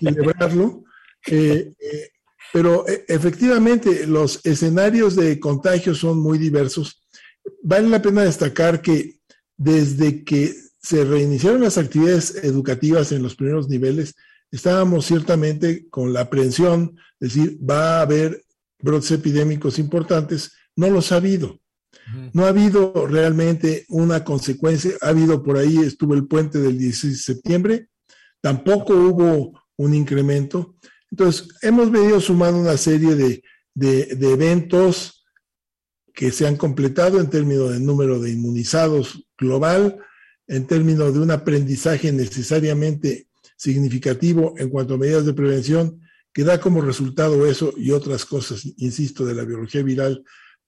celebrarlo. 0.00 0.84
Eh, 1.26 1.72
eh, 1.80 2.10
pero 2.52 2.86
eh, 2.86 3.06
efectivamente 3.08 4.06
los 4.06 4.44
escenarios 4.44 5.16
de 5.16 5.40
contagio 5.40 5.94
son 5.94 6.18
muy 6.18 6.36
diversos. 6.36 7.02
Vale 7.62 7.88
la 7.88 8.02
pena 8.02 8.24
destacar 8.24 8.82
que 8.82 9.20
desde 9.56 10.22
que 10.22 10.54
se 10.82 11.02
reiniciaron 11.06 11.62
las 11.62 11.78
actividades 11.78 12.44
educativas 12.44 13.10
en 13.12 13.22
los 13.22 13.36
primeros 13.36 13.70
niveles, 13.70 14.16
estábamos 14.50 15.06
ciertamente 15.06 15.88
con 15.88 16.12
la 16.12 16.20
aprehensión, 16.20 16.94
es 17.20 17.32
decir, 17.34 17.58
va 17.58 18.00
a 18.00 18.02
haber 18.02 18.44
brotes 18.84 19.10
epidémicos 19.10 19.78
importantes, 19.78 20.52
no 20.76 20.90
los 20.90 21.10
ha 21.10 21.16
habido. 21.16 21.60
No 22.34 22.44
ha 22.44 22.48
habido 22.48 23.06
realmente 23.06 23.86
una 23.88 24.24
consecuencia. 24.24 24.92
Ha 25.00 25.08
habido 25.08 25.42
por 25.42 25.56
ahí, 25.56 25.78
estuvo 25.78 26.14
el 26.14 26.26
puente 26.26 26.58
del 26.58 26.76
16 26.76 27.12
de 27.12 27.34
septiembre, 27.34 27.88
tampoco 28.42 28.94
hubo 28.94 29.58
un 29.76 29.94
incremento. 29.94 30.76
Entonces, 31.10 31.48
hemos 31.62 31.90
venido 31.90 32.20
sumando 32.20 32.60
una 32.60 32.76
serie 32.76 33.14
de, 33.14 33.42
de 33.74 34.32
eventos 34.32 35.26
que 36.12 36.30
se 36.30 36.46
han 36.46 36.56
completado 36.56 37.20
en 37.20 37.30
términos 37.30 37.72
del 37.72 37.84
número 37.84 38.20
de 38.20 38.32
inmunizados 38.32 39.26
global, 39.38 39.98
en 40.46 40.66
términos 40.66 41.14
de 41.14 41.20
un 41.20 41.30
aprendizaje 41.30 42.12
necesariamente 42.12 43.28
significativo 43.56 44.54
en 44.58 44.68
cuanto 44.68 44.94
a 44.94 44.98
medidas 44.98 45.24
de 45.24 45.32
prevención, 45.32 46.03
que 46.34 46.44
da 46.44 46.60
como 46.60 46.82
resultado 46.82 47.46
eso 47.46 47.72
y 47.78 47.92
otras 47.92 48.26
cosas, 48.26 48.66
insisto, 48.76 49.24
de 49.24 49.34
la 49.34 49.44
biología 49.44 49.82
viral 49.82 50.22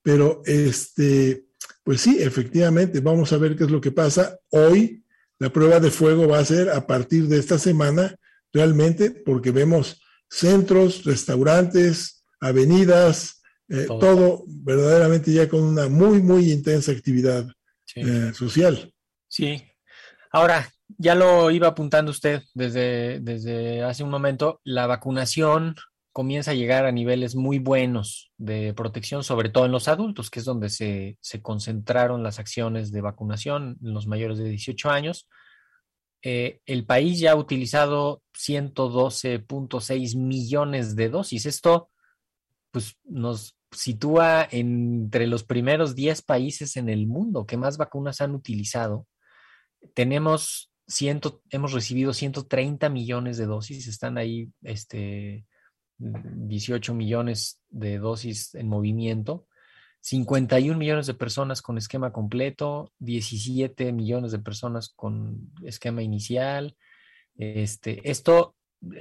pero 0.07 0.41
este, 0.45 1.47
pues 1.83 2.01
sí, 2.01 2.19
efectivamente, 2.21 3.01
vamos 3.01 3.33
a 3.33 3.39
ver 3.39 3.57
qué 3.57 3.65
es 3.65 3.73
lo 3.73 3.81
que 3.81 3.91
pasa. 3.91 4.39
Hoy 4.51 5.03
la 5.41 5.53
prueba 5.53 5.81
de 5.81 5.91
fuego 5.91 6.29
va 6.29 6.39
a 6.39 6.45
ser 6.45 6.71
a 6.71 6.87
partir 6.87 7.27
de 7.27 7.41
esta 7.41 7.59
semana, 7.59 8.15
realmente, 8.53 9.11
porque 9.11 9.51
vemos 9.51 10.01
centros, 10.31 11.03
restaurantes, 11.03 12.25
avenidas, 12.39 13.43
eh, 13.69 13.87
todo. 13.89 14.45
verdaderamente 14.47 15.33
ya 15.33 15.49
con 15.49 15.65
una 15.65 15.89
muy, 15.89 16.23
muy 16.23 16.53
intensa 16.53 16.93
actividad 16.93 17.45
eh, 17.97 18.31
social. 18.33 18.95
Sí. 19.27 19.61
Ahora, 20.31 20.73
ya 20.89 21.15
lo 21.15 21.51
iba 21.51 21.69
apuntando 21.69 22.11
usted 22.11 22.43
desde, 22.55 23.21
desde 23.21 23.83
hace 23.83 24.03
un 24.03 24.11
momento, 24.11 24.61
la 24.65 24.87
vacunación 24.87 25.77
comienza 26.13 26.53
a 26.53 26.55
llegar 26.55 26.87
a 26.87 26.93
niveles 26.93 27.35
muy 27.35 27.59
buenos 27.59 28.33
de 28.39 28.73
protección, 28.73 29.23
sobre 29.23 29.51
todo 29.51 29.67
en 29.67 29.73
los 29.73 29.89
adultos, 29.89 30.31
que 30.31 30.39
es 30.39 30.47
donde 30.47 30.71
se, 30.71 31.19
se 31.21 31.43
concentraron 31.43 32.23
las 32.23 32.39
acciones 32.39 32.91
de 32.91 33.03
vacunación 33.03 33.77
en 33.83 33.93
los 33.93 34.07
mayores 34.07 34.39
de 34.39 34.49
18 34.49 34.89
años. 34.89 35.29
Eh, 36.23 36.61
el 36.65 36.87
país 36.87 37.21
ya 37.21 37.33
ha 37.33 37.37
utilizado 37.37 38.23
112.6 38.35 40.17
millones 40.17 40.97
de 40.97 41.11
dosis. 41.11 41.45
Esto 41.45 41.91
pues, 42.71 42.97
nos 43.05 43.57
sitúa 43.71 44.49
entre 44.51 45.27
los 45.27 45.45
primeros 45.45 45.95
10 45.95 46.23
países 46.23 46.77
en 46.77 46.89
el 46.89 47.07
mundo 47.07 47.45
que 47.45 47.59
más 47.59 47.77
vacunas 47.77 48.23
han 48.23 48.35
utilizado. 48.35 49.07
Tenemos 49.93 50.71
ciento, 50.87 51.43
hemos 51.51 51.73
recibido 51.73 52.13
130 52.13 52.89
millones 52.89 53.39
de 53.39 53.47
dosis, 53.47 53.87
están 53.87 54.19
ahí 54.19 54.51
este, 54.63 55.47
18 55.99 56.95
millones 56.95 57.61
de 57.69 57.99
dosis 57.99 58.55
en 58.55 58.69
movimiento, 58.69 59.47
51 60.01 60.79
millones 60.79 61.07
de 61.07 61.15
personas 61.15 61.63
con 61.63 61.79
esquema 61.79 62.13
completo, 62.13 62.93
17 63.01 63.93
millones 63.93 64.31
de 64.31 64.39
personas 64.39 64.91
con 64.91 65.51
esquema 65.65 66.03
inicial. 66.03 66.77
Este, 67.37 68.09
esto 68.09 68.55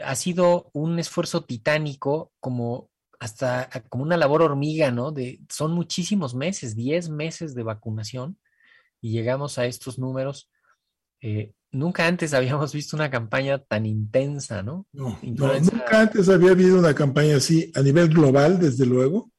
ha 0.04 0.16
sido 0.16 0.72
un 0.74 0.98
esfuerzo 0.98 1.44
titánico 1.44 2.32
como 2.40 2.90
hasta 3.20 3.70
como 3.90 4.04
una 4.04 4.18
labor 4.18 4.42
hormiga, 4.42 4.92
¿no? 4.92 5.12
De, 5.12 5.40
son 5.50 5.74
muchísimos 5.74 6.36
meses, 6.36 6.76
10 6.76 7.10
meses 7.10 7.56
de 7.56 7.64
vacunación 7.64 8.40
y 9.00 9.12
llegamos 9.12 9.58
a 9.58 9.66
estos 9.66 10.00
números. 10.00 10.50
Eh, 11.22 11.54
nunca 11.76 12.08
antes 12.08 12.34
habíamos 12.34 12.74
visto 12.74 12.96
una 12.96 13.12
campaña 13.12 13.60
tan 13.60 13.86
intensa, 13.86 14.64
¿no? 14.64 14.88
No, 14.94 15.20
nunca 15.22 16.02
antes 16.02 16.30
había 16.30 16.52
habido 16.52 16.80
una 16.80 16.96
campaña 16.96 17.38
así 17.38 17.72
a 17.76 17.82
nivel 17.82 18.10
global, 18.10 18.60
desde 18.60 18.86
luego. 18.86 19.32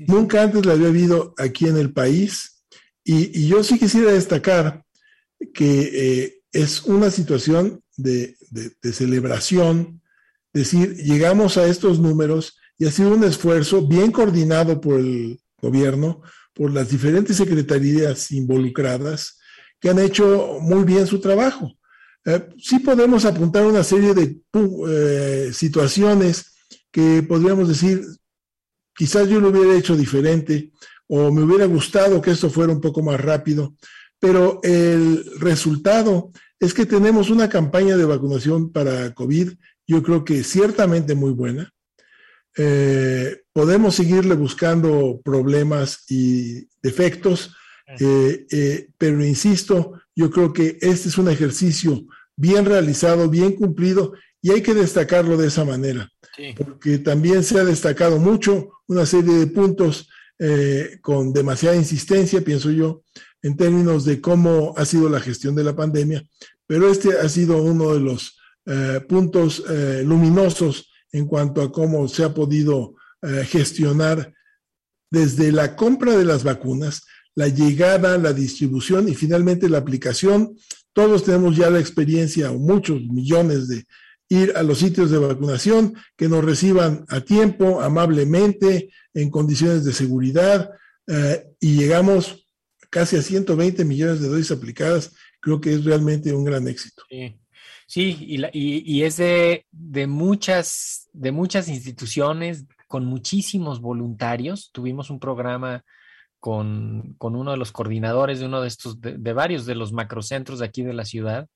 nunca 0.00 0.42
antes 0.42 0.64
la 0.64 0.72
había 0.72 0.88
habido 0.88 1.34
aquí 1.38 1.66
en 1.66 1.76
el 1.76 1.92
país. 1.92 2.64
Y, 3.04 3.46
yo 3.46 3.62
sí 3.62 3.78
quisiera 3.78 4.12
destacar 4.12 4.82
que 5.52 5.90
eh, 5.92 6.40
es 6.52 6.84
una 6.84 7.10
situación 7.10 7.82
de, 7.96 8.36
de, 8.50 8.92
celebración, 8.92 10.00
decir, 10.52 10.96
llegamos 10.96 11.58
a 11.58 11.66
estos 11.66 11.98
números 11.98 12.56
y 12.78 12.86
ha 12.86 12.90
sido 12.90 13.12
un 13.12 13.24
esfuerzo 13.24 13.86
bien 13.86 14.10
coordinado 14.10 14.80
por 14.80 14.98
el 14.98 15.38
gobierno, 15.60 16.22
por 16.54 16.72
las 16.72 16.88
diferentes 16.88 17.36
secretarías 17.36 18.32
involucradas, 18.32 19.38
que 19.84 19.90
han 19.90 19.98
hecho 19.98 20.60
muy 20.62 20.82
bien 20.84 21.06
su 21.06 21.20
trabajo. 21.20 21.76
Eh, 22.24 22.48
sí 22.56 22.78
podemos 22.78 23.26
apuntar 23.26 23.66
una 23.66 23.84
serie 23.84 24.14
de 24.14 24.40
eh, 24.88 25.50
situaciones 25.52 26.54
que 26.90 27.22
podríamos 27.22 27.68
decir, 27.68 28.02
quizás 28.96 29.28
yo 29.28 29.40
lo 29.40 29.50
hubiera 29.50 29.76
hecho 29.76 29.94
diferente 29.94 30.72
o 31.06 31.30
me 31.30 31.42
hubiera 31.42 31.66
gustado 31.66 32.22
que 32.22 32.30
esto 32.30 32.48
fuera 32.48 32.72
un 32.72 32.80
poco 32.80 33.02
más 33.02 33.20
rápido, 33.20 33.74
pero 34.18 34.58
el 34.62 35.22
resultado 35.38 36.30
es 36.58 36.72
que 36.72 36.86
tenemos 36.86 37.28
una 37.28 37.50
campaña 37.50 37.98
de 37.98 38.06
vacunación 38.06 38.72
para 38.72 39.12
COVID, 39.12 39.52
yo 39.86 40.02
creo 40.02 40.24
que 40.24 40.44
ciertamente 40.44 41.14
muy 41.14 41.32
buena. 41.32 41.74
Eh, 42.56 43.42
podemos 43.52 43.96
seguirle 43.96 44.34
buscando 44.34 45.20
problemas 45.22 46.10
y 46.10 46.70
defectos, 46.82 47.54
eh, 48.00 48.46
eh, 48.50 48.88
pero 48.98 49.24
insisto, 49.24 50.00
yo 50.14 50.30
creo 50.30 50.52
que 50.52 50.78
este 50.80 51.08
es 51.08 51.18
un 51.18 51.28
ejercicio 51.28 52.04
bien 52.36 52.64
realizado, 52.64 53.28
bien 53.28 53.52
cumplido, 53.52 54.14
y 54.40 54.50
hay 54.50 54.62
que 54.62 54.74
destacarlo 54.74 55.36
de 55.36 55.48
esa 55.48 55.64
manera, 55.64 56.10
porque 56.56 56.98
también 56.98 57.42
se 57.44 57.58
ha 57.58 57.64
destacado 57.64 58.18
mucho 58.18 58.70
una 58.86 59.06
serie 59.06 59.34
de 59.34 59.46
puntos 59.46 60.08
eh, 60.38 60.98
con 61.00 61.32
demasiada 61.32 61.76
insistencia, 61.76 62.42
pienso 62.42 62.70
yo, 62.70 63.02
en 63.42 63.56
términos 63.56 64.04
de 64.04 64.20
cómo 64.20 64.74
ha 64.76 64.84
sido 64.84 65.08
la 65.08 65.20
gestión 65.20 65.54
de 65.54 65.64
la 65.64 65.76
pandemia, 65.76 66.22
pero 66.66 66.90
este 66.90 67.18
ha 67.18 67.28
sido 67.28 67.62
uno 67.62 67.94
de 67.94 68.00
los 68.00 68.38
puntos 69.10 69.62
luminosos 70.04 70.90
en 71.12 71.26
cuanto 71.26 71.60
a 71.60 71.70
cómo 71.70 72.08
se 72.08 72.24
ha 72.24 72.32
podido 72.32 72.94
gestionar 73.44 74.32
desde 75.10 75.52
la 75.52 75.76
compra 75.76 76.16
de 76.16 76.24
las 76.24 76.44
vacunas 76.44 77.02
la 77.34 77.48
llegada, 77.48 78.16
la 78.18 78.32
distribución 78.32 79.08
y 79.08 79.14
finalmente 79.14 79.68
la 79.68 79.78
aplicación. 79.78 80.56
Todos 80.92 81.24
tenemos 81.24 81.56
ya 81.56 81.70
la 81.70 81.80
experiencia, 81.80 82.50
o 82.50 82.58
muchos 82.58 83.02
millones 83.02 83.68
de 83.68 83.84
ir 84.28 84.52
a 84.56 84.62
los 84.62 84.78
sitios 84.78 85.10
de 85.10 85.18
vacunación, 85.18 85.94
que 86.16 86.28
nos 86.28 86.44
reciban 86.44 87.04
a 87.08 87.20
tiempo, 87.20 87.80
amablemente, 87.80 88.90
en 89.12 89.30
condiciones 89.30 89.84
de 89.84 89.92
seguridad, 89.92 90.70
eh, 91.06 91.44
y 91.60 91.76
llegamos 91.76 92.46
casi 92.90 93.16
a 93.16 93.22
120 93.22 93.84
millones 93.84 94.20
de 94.20 94.28
dosis 94.28 94.52
aplicadas. 94.52 95.14
Creo 95.40 95.60
que 95.60 95.74
es 95.74 95.84
realmente 95.84 96.32
un 96.32 96.44
gran 96.44 96.66
éxito. 96.68 97.02
Sí, 97.86 98.16
y, 98.52 99.02
es 99.02 99.18
de, 99.18 99.66
de, 99.70 100.06
muchas, 100.06 101.08
de 101.12 101.32
muchas 101.32 101.68
instituciones 101.68 102.64
con 102.88 103.04
muchísimos 103.04 103.80
voluntarios. 103.80 104.70
Tuvimos 104.72 105.10
un 105.10 105.20
programa 105.20 105.84
con, 106.44 107.16
uno 107.18 107.52
de 107.52 107.56
los 107.56 107.72
coordinadores 107.72 108.38
de 108.38 108.44
uno 108.44 108.60
de 108.60 108.68
estos, 108.68 109.00
de, 109.00 109.32
varios 109.32 109.64
de 109.64 109.74
los 109.74 109.94
macrocentros 109.94 110.58
de 110.58 110.66
aquí 110.66 110.82
de 110.82 110.92
la 110.92 111.06
ciudad, 111.06 111.48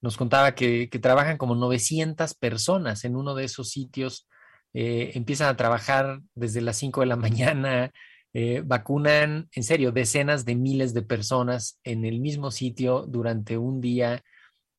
nos 0.00 0.16
contaba 0.16 0.54
que, 0.54 0.88
trabajan 1.02 1.36
como 1.36 1.54
900 1.54 2.32
personas 2.36 3.04
en 3.04 3.16
uno 3.16 3.34
de 3.34 3.44
esos 3.44 3.68
sitios, 3.68 4.26
eh, 4.72 5.10
empiezan 5.12 5.50
a 5.50 5.58
trabajar 5.58 6.22
desde 6.34 6.62
las 6.62 6.78
5 6.78 7.02
de 7.02 7.06
la 7.06 7.16
mañana, 7.26 7.90
eh, 8.32 8.62
vacunan, 8.64 9.50
en 9.52 9.62
serio, 9.62 9.92
decenas 9.92 10.46
de 10.46 10.54
miles 10.54 10.94
de 10.94 11.02
personas 11.02 11.78
en 11.84 12.06
el 12.06 12.18
mismo 12.18 12.50
sitio 12.50 13.04
durante 13.06 13.58
un 13.58 13.82
día, 13.82 14.22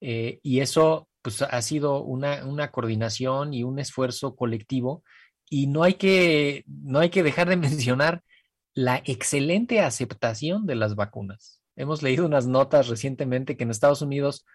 eh, 0.01 0.39
y 0.41 0.61
eso 0.61 1.07
pues 1.21 1.43
ha 1.43 1.61
sido 1.61 2.01
una, 2.01 2.47
una 2.47 2.71
coordinación 2.71 3.53
y 3.53 3.63
un 3.63 3.77
esfuerzo 3.77 4.35
colectivo, 4.35 5.03
y 5.51 5.67
no 5.67 5.83
hay 5.83 5.93
que, 5.93 6.63
no 6.65 6.97
hay 6.97 7.11
que 7.11 7.21
dejar 7.21 7.47
de 7.47 7.57
mencionar 7.57 8.23
la 8.73 9.01
excelente 9.05 9.81
aceptación 9.81 10.65
de 10.65 10.75
las 10.75 10.95
vacunas. 10.95 11.61
Hemos 11.75 12.03
leído 12.03 12.25
unas 12.25 12.47
notas 12.47 12.87
recientemente 12.87 13.57
que 13.57 13.63
en 13.63 13.71
Estados 13.71 14.01
Unidos 14.01 14.45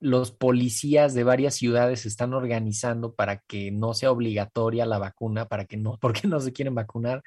los 0.00 0.32
policías 0.32 1.14
de 1.14 1.24
varias 1.24 1.54
ciudades 1.54 2.04
están 2.04 2.34
organizando 2.34 3.14
para 3.14 3.38
que 3.46 3.70
no 3.70 3.94
sea 3.94 4.10
obligatoria 4.10 4.86
la 4.86 4.98
vacuna, 4.98 5.46
para 5.46 5.64
que 5.64 5.76
no, 5.76 5.98
porque 6.00 6.28
no 6.28 6.40
se 6.40 6.52
quieren 6.52 6.74
vacunar. 6.74 7.22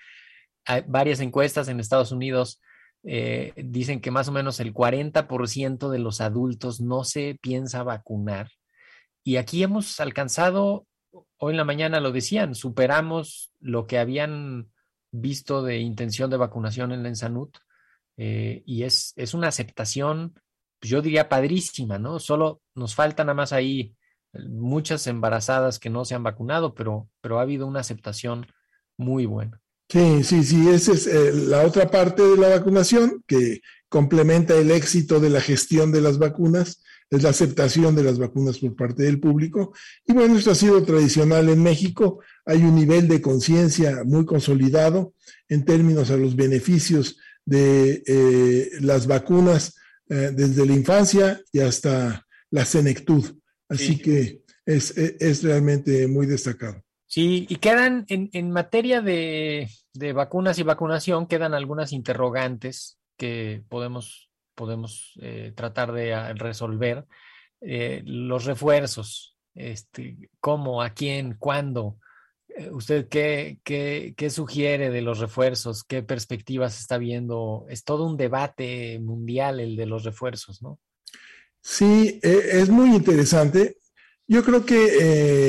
Hay 0.65 0.83
varias 0.87 1.19
encuestas 1.21 1.69
en 1.69 1.79
Estados 1.79 2.11
Unidos 2.11 2.61
eh, 3.03 3.53
dicen 3.55 4.01
que 4.01 4.11
más 4.11 4.27
o 4.27 4.31
menos 4.31 4.59
el 4.59 4.73
40% 4.73 5.89
de 5.89 5.99
los 5.99 6.19
adultos 6.19 6.81
no 6.81 7.03
se 7.03 7.37
piensa 7.41 7.83
vacunar. 7.83 8.49
Y 9.23 9.37
aquí 9.37 9.63
hemos 9.63 9.99
alcanzado, 9.99 10.85
hoy 11.37 11.53
en 11.53 11.57
la 11.57 11.63
mañana 11.63 11.99
lo 11.99 12.11
decían, 12.11 12.55
superamos 12.55 13.53
lo 13.59 13.87
que 13.87 13.97
habían 13.97 14.71
visto 15.21 15.63
de 15.63 15.79
intención 15.79 16.29
de 16.29 16.37
vacunación 16.37 16.91
en 16.91 17.03
la 17.03 17.09
Ensanut 17.09 17.57
eh, 18.17 18.63
y 18.65 18.83
es, 18.83 19.13
es 19.15 19.33
una 19.33 19.47
aceptación, 19.47 20.33
pues, 20.79 20.89
yo 20.89 21.01
diría 21.01 21.29
padrísima, 21.29 21.99
¿no? 21.99 22.19
Solo 22.19 22.61
nos 22.75 22.95
faltan 22.95 23.27
nada 23.27 23.35
más 23.35 23.53
ahí 23.53 23.95
muchas 24.33 25.07
embarazadas 25.07 25.79
que 25.79 25.89
no 25.89 26.05
se 26.05 26.15
han 26.15 26.23
vacunado, 26.23 26.73
pero, 26.73 27.09
pero 27.21 27.39
ha 27.39 27.43
habido 27.43 27.67
una 27.67 27.79
aceptación 27.79 28.47
muy 28.97 29.25
buena. 29.25 29.61
Sí, 29.89 30.23
sí, 30.23 30.43
sí, 30.43 30.67
esa 30.69 30.93
es 30.93 31.07
eh, 31.07 31.31
la 31.33 31.63
otra 31.63 31.89
parte 31.89 32.21
de 32.21 32.37
la 32.37 32.49
vacunación 32.49 33.23
que 33.25 33.61
complementa 33.87 34.55
el 34.55 34.71
éxito 34.71 35.19
de 35.19 35.29
la 35.29 35.39
gestión 35.39 35.91
de 35.91 36.01
las 36.01 36.17
vacunas, 36.17 36.83
es 37.09 37.23
la 37.23 37.29
aceptación 37.29 37.95
de 37.95 38.03
las 38.03 38.19
vacunas 38.19 38.57
por 38.57 38.75
parte 38.75 39.03
del 39.03 39.19
público. 39.19 39.73
Y 40.05 40.13
bueno, 40.13 40.37
esto 40.37 40.51
ha 40.51 40.55
sido 40.55 40.83
tradicional 40.83 41.47
en 41.47 41.63
México. 41.63 42.19
Hay 42.45 42.63
un 42.63 42.75
nivel 42.75 43.07
de 43.07 43.21
conciencia 43.21 44.03
muy 44.03 44.25
consolidado 44.25 45.13
en 45.47 45.63
términos 45.63 46.11
a 46.11 46.17
los 46.17 46.35
beneficios 46.35 47.17
de 47.45 48.03
eh, 48.05 48.71
las 48.81 49.07
vacunas 49.07 49.75
eh, 50.09 50.31
desde 50.33 50.65
la 50.65 50.73
infancia 50.73 51.41
y 51.53 51.59
hasta 51.59 52.25
la 52.51 52.65
senectud. 52.65 53.23
Así 53.69 53.97
que 53.97 54.41
es, 54.65 54.97
es, 54.97 55.43
realmente 55.43 56.07
muy 56.07 56.25
destacado. 56.25 56.83
Sí, 57.07 57.47
y 57.49 57.55
quedan 57.55 58.05
en, 58.09 58.51
materia 58.51 59.01
de, 59.01 59.69
de 59.93 60.13
vacunas 60.13 60.59
y 60.59 60.63
vacunación, 60.63 61.25
quedan 61.25 61.53
algunas 61.53 61.93
interrogantes 61.93 62.99
que 63.17 63.63
podemos 63.69 64.27
podemos 64.57 65.13
eh, 65.21 65.53
tratar 65.55 65.93
de 65.93 66.13
ah, 66.13 66.33
resolver. 66.33 67.05
Eh, 67.61 68.01
los 68.05 68.45
refuerzos, 68.45 69.37
este, 69.55 70.29
cómo, 70.41 70.81
a 70.81 70.89
quién, 70.89 71.35
cuándo. 71.37 71.99
Eh, 72.49 72.69
¿Usted 72.71 73.07
qué, 73.07 73.59
qué, 73.63 74.15
qué, 74.17 74.29
sugiere 74.29 74.89
de 74.89 75.01
los 75.01 75.19
refuerzos? 75.19 75.83
¿Qué 75.83 76.01
perspectivas 76.01 76.79
está 76.79 76.97
viendo? 76.97 77.65
Es 77.69 77.83
todo 77.83 78.05
un 78.05 78.17
debate 78.17 78.99
mundial 78.99 79.59
el 79.59 79.75
de 79.75 79.85
los 79.85 80.03
refuerzos, 80.03 80.61
¿no? 80.61 80.79
Sí, 81.61 82.19
e, 82.23 82.59
es 82.59 82.69
muy 82.69 82.95
interesante. 82.95 83.77
Yo 84.29 84.43
creo 84.43 84.65
que 84.65 84.89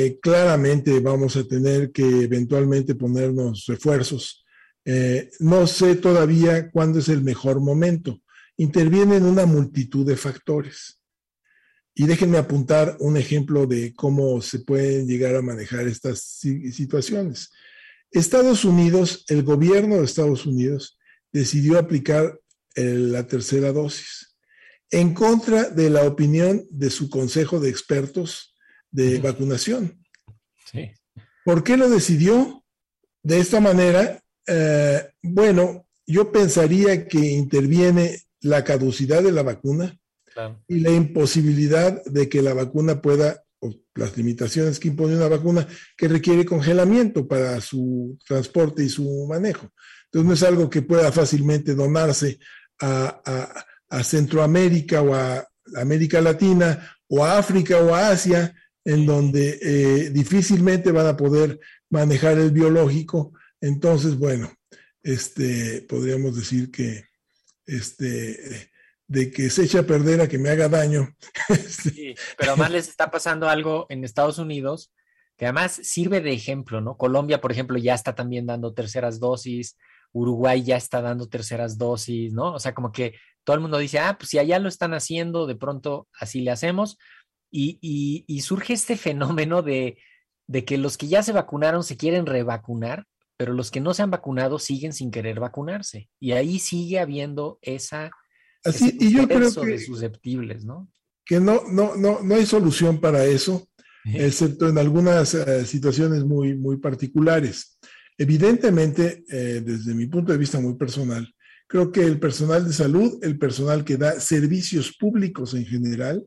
eh, 0.06 0.18
claramente 0.22 1.00
vamos 1.00 1.36
a 1.36 1.42
tener 1.42 1.90
que 1.90 2.22
eventualmente 2.22 2.94
ponernos 2.94 3.66
refuerzos. 3.66 4.44
Eh, 4.84 5.30
no 5.40 5.66
sé 5.66 5.96
todavía 5.96 6.70
cuándo 6.70 7.00
es 7.00 7.08
el 7.08 7.22
mejor 7.22 7.60
momento. 7.60 8.20
Intervienen 8.56 9.24
una 9.24 9.46
multitud 9.46 10.06
de 10.06 10.16
factores. 10.16 11.00
Y 11.92 12.06
déjenme 12.06 12.38
apuntar 12.38 12.96
un 13.00 13.16
ejemplo 13.16 13.66
de 13.66 13.92
cómo 13.94 14.40
se 14.40 14.60
pueden 14.60 15.08
llegar 15.08 15.34
a 15.34 15.42
manejar 15.42 15.88
estas 15.88 16.20
situaciones. 16.20 17.50
Estados 18.12 18.64
Unidos, 18.64 19.24
el 19.26 19.42
gobierno 19.42 19.96
de 19.96 20.04
Estados 20.04 20.46
Unidos, 20.46 20.96
decidió 21.32 21.78
aplicar 21.78 22.38
la 22.76 23.26
tercera 23.26 23.72
dosis 23.72 24.36
en 24.90 25.12
contra 25.12 25.68
de 25.68 25.90
la 25.90 26.04
opinión 26.04 26.64
de 26.70 26.90
su 26.90 27.10
consejo 27.10 27.58
de 27.58 27.70
expertos 27.70 28.54
de 28.90 29.18
vacunación. 29.18 30.02
Sí. 30.70 30.90
¿Por 31.44 31.64
qué 31.64 31.76
lo 31.76 31.88
decidió? 31.88 32.64
De 33.22 33.40
esta 33.40 33.60
manera, 33.60 34.22
eh, 34.46 35.10
bueno, 35.22 35.86
yo 36.06 36.32
pensaría 36.32 37.06
que 37.06 37.18
interviene 37.18 38.22
la 38.40 38.64
caducidad 38.64 39.22
de 39.22 39.32
la 39.32 39.42
vacuna 39.42 39.98
y 40.68 40.80
la 40.80 40.90
imposibilidad 40.90 42.02
de 42.04 42.28
que 42.28 42.42
la 42.42 42.54
vacuna 42.54 43.02
pueda, 43.02 43.42
o 43.60 43.74
las 43.94 44.16
limitaciones 44.16 44.78
que 44.78 44.88
impone 44.88 45.16
una 45.16 45.28
vacuna 45.28 45.66
que 45.96 46.06
requiere 46.06 46.44
congelamiento 46.44 47.26
para 47.26 47.60
su 47.60 48.16
transporte 48.26 48.84
y 48.84 48.88
su 48.88 49.26
manejo. 49.28 49.68
Entonces 50.04 50.28
no 50.28 50.34
es 50.34 50.42
algo 50.44 50.70
que 50.70 50.82
pueda 50.82 51.10
fácilmente 51.10 51.74
donarse 51.74 52.38
a, 52.80 53.64
a 53.88 54.04
Centroamérica 54.04 55.02
o 55.02 55.14
a 55.14 55.46
América 55.76 56.20
Latina 56.20 56.96
o 57.08 57.24
a 57.24 57.38
África 57.38 57.78
o 57.78 57.94
a 57.94 58.10
Asia 58.10 58.54
en 58.88 59.04
donde 59.04 59.58
eh, 59.60 60.10
difícilmente 60.10 60.92
van 60.92 61.06
a 61.06 61.16
poder 61.16 61.60
manejar 61.90 62.38
el 62.38 62.52
biológico. 62.52 63.34
Entonces, 63.60 64.16
bueno, 64.16 64.50
este, 65.02 65.82
podríamos 65.82 66.34
decir 66.34 66.70
que 66.70 67.04
este, 67.66 68.70
de 69.06 69.30
que 69.30 69.50
se 69.50 69.64
echa 69.64 69.80
a 69.80 69.86
perder 69.86 70.22
a 70.22 70.28
que 70.28 70.38
me 70.38 70.48
haga 70.48 70.70
daño. 70.70 71.14
Sí, 71.68 72.14
pero 72.38 72.52
además 72.52 72.70
les 72.70 72.88
está 72.88 73.10
pasando 73.10 73.46
algo 73.46 73.84
en 73.90 74.04
Estados 74.04 74.38
Unidos 74.38 74.90
que 75.36 75.44
además 75.44 75.80
sirve 75.82 76.22
de 76.22 76.32
ejemplo, 76.32 76.80
¿no? 76.80 76.96
Colombia, 76.96 77.42
por 77.42 77.52
ejemplo, 77.52 77.76
ya 77.76 77.94
está 77.94 78.14
también 78.14 78.46
dando 78.46 78.72
terceras 78.72 79.20
dosis, 79.20 79.76
Uruguay 80.12 80.62
ya 80.64 80.76
está 80.76 81.02
dando 81.02 81.28
terceras 81.28 81.76
dosis, 81.76 82.32
¿no? 82.32 82.54
O 82.54 82.58
sea, 82.58 82.74
como 82.74 82.90
que 82.90 83.14
todo 83.44 83.54
el 83.54 83.60
mundo 83.60 83.78
dice, 83.78 83.98
ah, 83.98 84.16
pues 84.18 84.30
si 84.30 84.38
allá 84.38 84.58
lo 84.58 84.68
están 84.68 84.94
haciendo, 84.94 85.46
de 85.46 85.56
pronto 85.56 86.08
así 86.18 86.40
le 86.40 86.50
hacemos. 86.50 86.98
Y, 87.50 88.40
surge 88.42 88.74
este 88.74 88.96
fenómeno 88.96 89.62
de, 89.62 89.98
que 90.66 90.78
los 90.78 90.96
que 90.96 91.08
ya 91.08 91.22
se 91.22 91.32
vacunaron 91.32 91.84
se 91.84 91.96
quieren 91.96 92.26
revacunar, 92.26 93.06
pero 93.36 93.52
los 93.52 93.70
que 93.70 93.80
no 93.80 93.94
se 93.94 94.02
han 94.02 94.10
vacunado 94.10 94.58
siguen 94.58 94.92
sin 94.92 95.10
querer 95.10 95.40
vacunarse. 95.40 96.08
Y 96.20 96.32
ahí 96.32 96.58
sigue 96.58 96.98
habiendo 96.98 97.58
esa... 97.62 98.10
Así, 98.64 98.96
y 98.98 99.12
yo 99.12 99.28
creo 99.28 99.52
que, 99.54 99.66
de 99.66 99.78
susceptibles, 99.78 100.64
¿no? 100.64 100.90
Que 101.24 101.38
no, 101.38 101.62
no, 101.70 101.94
no, 101.94 102.20
no 102.22 102.34
hay 102.34 102.44
solución 102.44 103.00
para 103.00 103.24
eso, 103.24 103.68
excepto 104.04 104.68
en 104.68 104.78
algunas 104.78 105.34
eh, 105.34 105.64
situaciones 105.64 106.24
muy, 106.24 106.56
muy 106.56 106.78
particulares. 106.78 107.78
Evidentemente, 108.16 109.24
eh, 109.30 109.62
desde 109.64 109.94
mi 109.94 110.06
punto 110.06 110.32
de 110.32 110.38
vista 110.38 110.58
muy 110.58 110.74
personal, 110.74 111.32
creo 111.68 111.92
que 111.92 112.02
el 112.02 112.18
personal 112.18 112.66
de 112.66 112.72
salud, 112.72 113.22
el 113.22 113.38
personal 113.38 113.84
que 113.84 113.96
da 113.96 114.18
servicios 114.18 114.96
públicos 114.96 115.54
en 115.54 115.66
general, 115.66 116.26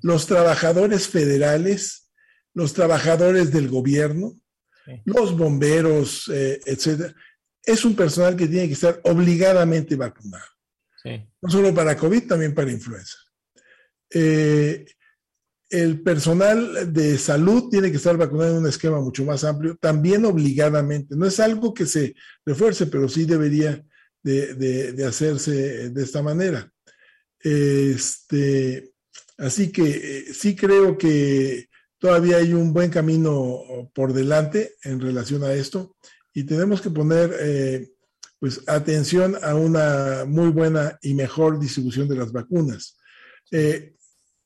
los 0.00 0.26
trabajadores 0.26 1.08
federales, 1.08 2.08
los 2.54 2.72
trabajadores 2.72 3.52
del 3.52 3.68
gobierno, 3.68 4.40
los 5.04 5.36
bomberos, 5.36 6.30
eh, 6.32 6.60
etcétera, 6.64 7.14
es 7.64 7.84
un 7.84 7.96
personal 7.96 8.36
que 8.36 8.46
tiene 8.46 8.68
que 8.68 8.74
estar 8.74 9.00
obligadamente 9.04 9.96
vacunado. 9.96 10.46
No 11.40 11.50
solo 11.50 11.72
para 11.72 11.96
COVID, 11.96 12.26
también 12.26 12.54
para 12.54 12.72
influenza. 12.72 13.16
Eh, 14.10 14.86
el 15.70 16.00
personal 16.02 16.92
de 16.92 17.16
salud 17.18 17.68
tiene 17.70 17.90
que 17.90 17.96
estar 17.96 18.16
vacunado 18.16 18.52
en 18.52 18.58
un 18.58 18.68
esquema 18.68 19.00
mucho 19.00 19.24
más 19.24 19.44
amplio, 19.44 19.76
también 19.76 20.24
obligadamente. 20.24 21.14
No 21.16 21.26
es 21.26 21.38
algo 21.38 21.74
que 21.74 21.86
se 21.86 22.14
refuerce, 22.44 22.86
pero 22.86 23.08
sí 23.08 23.24
debería 23.24 23.84
de, 24.26 25.04
hacerse 25.06 25.90
de 25.90 26.02
esta 26.02 26.22
manera. 26.22 26.70
Este, 27.38 28.92
así 29.38 29.70
que 29.70 29.84
eh, 29.84 30.24
sí 30.34 30.56
creo 30.56 30.98
que 30.98 31.68
todavía 31.98 32.38
hay 32.38 32.52
un 32.52 32.72
buen 32.72 32.90
camino 32.90 33.90
por 33.94 34.12
delante 34.12 34.74
en 34.82 35.00
relación 35.00 35.44
a 35.44 35.52
esto 35.52 35.96
y 36.34 36.44
tenemos 36.44 36.80
que 36.80 36.90
poner 36.90 37.34
eh, 37.40 37.88
pues 38.38 38.62
atención 38.66 39.36
a 39.42 39.54
una 39.54 40.24
muy 40.26 40.48
buena 40.48 40.98
y 41.02 41.14
mejor 41.14 41.58
distribución 41.58 42.08
de 42.08 42.16
las 42.16 42.32
vacunas. 42.32 42.96
Eh, 43.50 43.94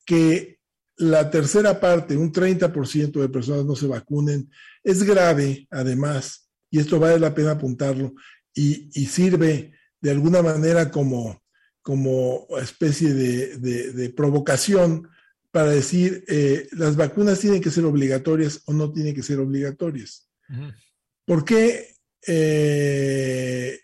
que 0.05 0.59
la 0.97 1.29
tercera 1.29 1.79
parte, 1.79 2.15
un 2.15 2.31
30% 2.31 3.19
de 3.19 3.29
personas 3.29 3.65
no 3.65 3.75
se 3.75 3.87
vacunen, 3.87 4.49
es 4.83 5.03
grave 5.03 5.67
además, 5.71 6.49
y 6.69 6.79
esto 6.79 6.99
vale 6.99 7.19
la 7.19 7.33
pena 7.33 7.51
apuntarlo, 7.51 8.13
y, 8.53 9.05
sirve 9.05 9.73
de 9.99 10.11
alguna 10.11 10.41
manera 10.41 10.91
como, 10.91 11.41
como 11.81 12.47
especie 12.61 13.13
de, 13.13 14.13
provocación 14.15 15.07
para 15.51 15.71
decir 15.71 16.23
eh, 16.27 16.67
las 16.71 16.95
vacunas 16.95 17.39
tienen 17.39 17.61
que 17.61 17.71
ser 17.71 17.85
obligatorias 17.85 18.61
o 18.65 18.73
no 18.73 18.91
tienen 18.91 19.13
que 19.13 19.23
ser 19.23 19.39
obligatorias. 19.39 20.29
¿Por 21.25 21.45
qué 21.45 21.95
eh, 22.27 23.79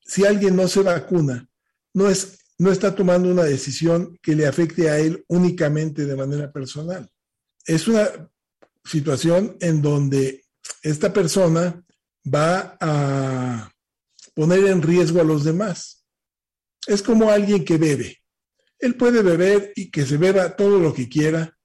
si 0.00 0.24
alguien 0.24 0.56
no 0.56 0.68
se 0.68 0.82
vacuna, 0.82 1.48
no, 1.94 2.08
es, 2.08 2.38
no 2.58 2.70
está 2.70 2.94
tomando 2.94 3.30
una 3.30 3.44
decisión 3.44 4.18
que 4.22 4.34
le 4.34 4.46
afecte 4.46 4.88
a 4.90 4.98
él 4.98 5.24
únicamente 5.28 6.06
de 6.06 6.16
manera 6.16 6.52
personal? 6.52 7.10
Es 7.64 7.88
una 7.88 8.08
situación 8.84 9.56
en 9.60 9.82
donde 9.82 10.44
esta 10.82 11.12
persona 11.12 11.82
va 12.32 12.76
a 12.80 13.70
poner 14.36 14.66
en 14.66 14.82
riesgo 14.82 15.20
a 15.22 15.24
los 15.24 15.44
demás. 15.44 16.04
Es 16.86 17.02
como 17.02 17.30
alguien 17.30 17.64
que 17.64 17.78
bebe. 17.78 18.18
Él 18.78 18.94
puede 18.94 19.22
beber 19.22 19.72
y 19.74 19.90
que 19.90 20.04
se 20.04 20.18
beba 20.18 20.54
todo 20.54 20.78
lo 20.78 20.92
que 20.92 21.08
quiera 21.08 21.56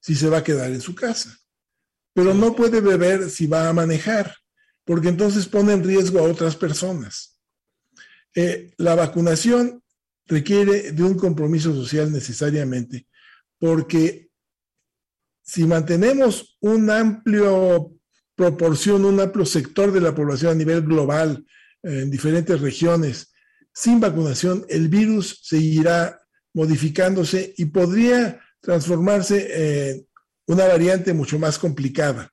si 0.00 0.16
se 0.16 0.28
va 0.28 0.38
a 0.38 0.44
quedar 0.44 0.72
en 0.72 0.80
su 0.80 0.94
casa, 0.94 1.38
pero 2.12 2.34
no 2.34 2.54
puede 2.54 2.80
beber 2.80 3.30
si 3.30 3.46
va 3.46 3.68
a 3.68 3.72
manejar, 3.72 4.34
porque 4.84 5.08
entonces 5.08 5.46
pone 5.46 5.72
en 5.72 5.84
riesgo 5.84 6.18
a 6.18 6.22
otras 6.22 6.56
personas. 6.56 7.38
Eh, 8.34 8.72
la 8.76 8.96
vacunación 8.96 9.82
requiere 10.26 10.92
de 10.92 11.02
un 11.04 11.16
compromiso 11.16 11.72
social 11.72 12.12
necesariamente, 12.12 13.06
porque 13.58 14.30
si 15.42 15.64
mantenemos 15.64 16.56
un 16.60 16.90
amplio 16.90 17.92
proporción, 18.34 19.04
un 19.04 19.20
amplio 19.20 19.46
sector 19.46 19.92
de 19.92 20.00
la 20.00 20.14
población 20.14 20.52
a 20.52 20.56
nivel 20.56 20.82
global 20.82 21.46
en 21.82 22.10
diferentes 22.10 22.60
regiones 22.60 23.32
sin 23.72 24.00
vacunación, 24.00 24.64
el 24.68 24.88
virus 24.88 25.40
seguirá 25.42 26.20
modificándose 26.54 27.52
y 27.58 27.66
podría 27.66 28.40
transformarse 28.60 29.90
en 29.90 30.06
una 30.46 30.66
variante 30.66 31.12
mucho 31.12 31.38
más 31.38 31.58
complicada. 31.58 32.32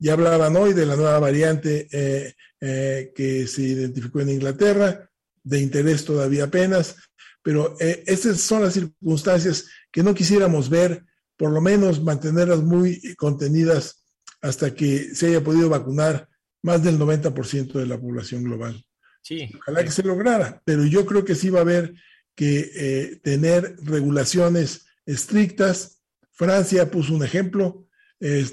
Ya 0.00 0.14
hablaban 0.14 0.56
hoy 0.56 0.72
de 0.72 0.86
la 0.86 0.96
nueva 0.96 1.18
variante 1.18 1.86
eh, 1.92 2.34
eh, 2.60 3.12
que 3.14 3.46
se 3.46 3.62
identificó 3.62 4.20
en 4.20 4.30
Inglaterra, 4.30 5.10
de 5.42 5.60
interés 5.60 6.06
todavía 6.06 6.44
apenas, 6.44 6.96
pero 7.42 7.76
eh, 7.80 8.02
estas 8.06 8.40
son 8.40 8.62
las 8.62 8.72
circunstancias 8.72 9.66
que 9.92 10.02
no 10.02 10.14
quisiéramos 10.14 10.70
ver, 10.70 11.04
por 11.36 11.52
lo 11.52 11.60
menos 11.60 12.02
mantenerlas 12.02 12.62
muy 12.62 13.14
contenidas 13.16 14.02
hasta 14.40 14.74
que 14.74 15.14
se 15.14 15.26
haya 15.26 15.44
podido 15.44 15.68
vacunar 15.68 16.29
más 16.62 16.82
del 16.82 16.98
90% 16.98 17.72
de 17.72 17.86
la 17.86 17.98
población 17.98 18.44
global. 18.44 18.84
Sí. 19.22 19.50
Ojalá 19.58 19.84
que 19.84 19.90
se 19.90 20.02
lograra, 20.02 20.62
pero 20.64 20.84
yo 20.84 21.04
creo 21.06 21.24
que 21.24 21.34
sí 21.34 21.50
va 21.50 21.58
a 21.58 21.62
haber 21.62 21.94
que 22.34 22.70
eh, 22.74 23.20
tener 23.22 23.76
regulaciones 23.82 24.86
estrictas. 25.04 26.00
Francia 26.32 26.90
puso 26.90 27.14
un 27.14 27.24
ejemplo, 27.24 27.86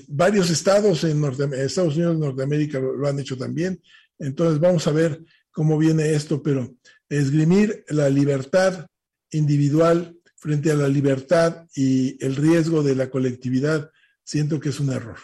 varios 0.08 0.50
estados 0.50 1.04
en 1.04 1.24
Estados 1.54 1.96
Unidos 1.96 2.18
y 2.18 2.20
Norteamérica 2.20 2.80
lo, 2.80 3.08
han 3.08 3.20
hecho 3.20 3.38
también. 3.38 3.82
Entonces 4.20 4.60
vamos 4.60 4.88
a 4.88 4.92
ver 4.92 5.24
cómo 5.52 5.78
viene 5.78 6.14
esto, 6.14 6.42
pero 6.42 6.76
esgrimir 7.10 7.86
la 7.90 8.10
libertad 8.10 8.88
individual 9.32 10.18
frente 10.36 10.72
a 10.72 10.76
la 10.76 10.88
libertad 10.88 11.66
y 11.76 12.24
el 12.24 12.36
riesgo 12.36 12.84
de 12.84 12.96
la 12.96 13.10
colectividad, 13.10 13.92
siento 14.24 14.60
que 14.60 14.70
es 14.70 14.80
un 14.80 14.92
error. 14.92 15.18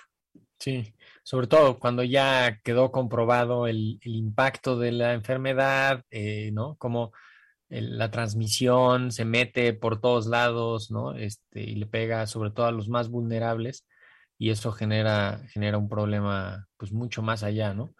Sí, 0.59 0.92
sobre 1.23 1.47
todo 1.47 1.79
cuando 1.79 2.03
ya 2.03 2.59
quedó 2.63 2.91
comprobado 2.91 3.67
el, 3.67 3.99
impacto 4.03 4.77
de 4.77 4.91
la 4.91 5.13
enfermedad, 5.13 6.03
eh, 6.11 6.51
¿no? 6.53 6.75
Como 6.77 7.13
la 7.69 8.11
transmisión 8.11 9.11
se 9.11 9.25
mete 9.25 9.73
por 9.73 9.99
todos 9.99 10.27
lados, 10.27 10.91
¿no? 10.91 11.15
Este, 11.15 11.61
y 11.61 11.75
le 11.75 11.87
pega 11.87 12.27
sobre 12.27 12.51
todo 12.51 12.67
a 12.67 12.71
los 12.71 12.89
más 12.89 13.09
vulnerables. 13.09 13.85
y 14.37 14.49
eso 14.51 14.71
genera, 14.73 15.41
genera 15.49 15.77
un 15.77 15.89
problema 15.89 16.67
pues 16.77 16.91
mucho 16.91 17.21
más 17.21 17.43
allá, 17.43 17.73
¿no? 17.73 17.95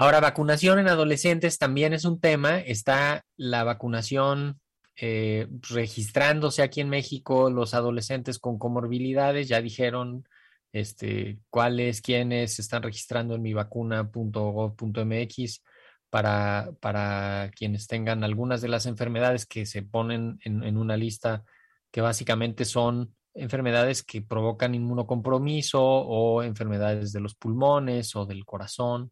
Ahora, 0.00 0.20
vacunación 0.20 0.78
en 0.78 0.88
adolescentes 0.88 1.58
también 1.58 1.92
es 1.92 2.06
un 2.06 2.20
tema. 2.20 2.58
Está 2.60 3.24
la 3.36 3.64
vacunación 3.64 4.60
eh, 4.96 5.46
registrándose 5.68 6.62
aquí 6.62 6.80
en 6.80 6.88
México, 6.88 7.50
los 7.50 7.74
adolescentes 7.74 8.38
con 8.38 8.58
comorbilidades, 8.58 9.48
ya 9.48 9.60
dijeron 9.60 10.24
este, 10.72 11.40
cuáles, 11.50 12.00
quiénes 12.00 12.58
están 12.58 12.82
registrando 12.82 13.34
en 13.34 13.42
mivacuna.gov.mx 13.42 15.62
para, 16.10 16.70
para 16.80 17.50
quienes 17.54 17.86
tengan 17.86 18.24
algunas 18.24 18.60
de 18.60 18.68
las 18.68 18.86
enfermedades 18.86 19.46
que 19.46 19.64
se 19.66 19.82
ponen 19.82 20.40
en, 20.44 20.76
una 20.76 20.96
lista 20.96 21.44
que 21.90 22.00
básicamente 22.00 22.64
son 22.64 23.14
enfermedades 23.34 24.02
que 24.02 24.22
provocan 24.22 24.74
inmunocompromiso 24.74 25.82
o 25.82 26.42
enfermedades 26.42 27.12
de 27.12 27.20
los 27.20 27.36
pulmones 27.36 28.16
o 28.16 28.26
del 28.26 28.44
corazón. 28.44 29.10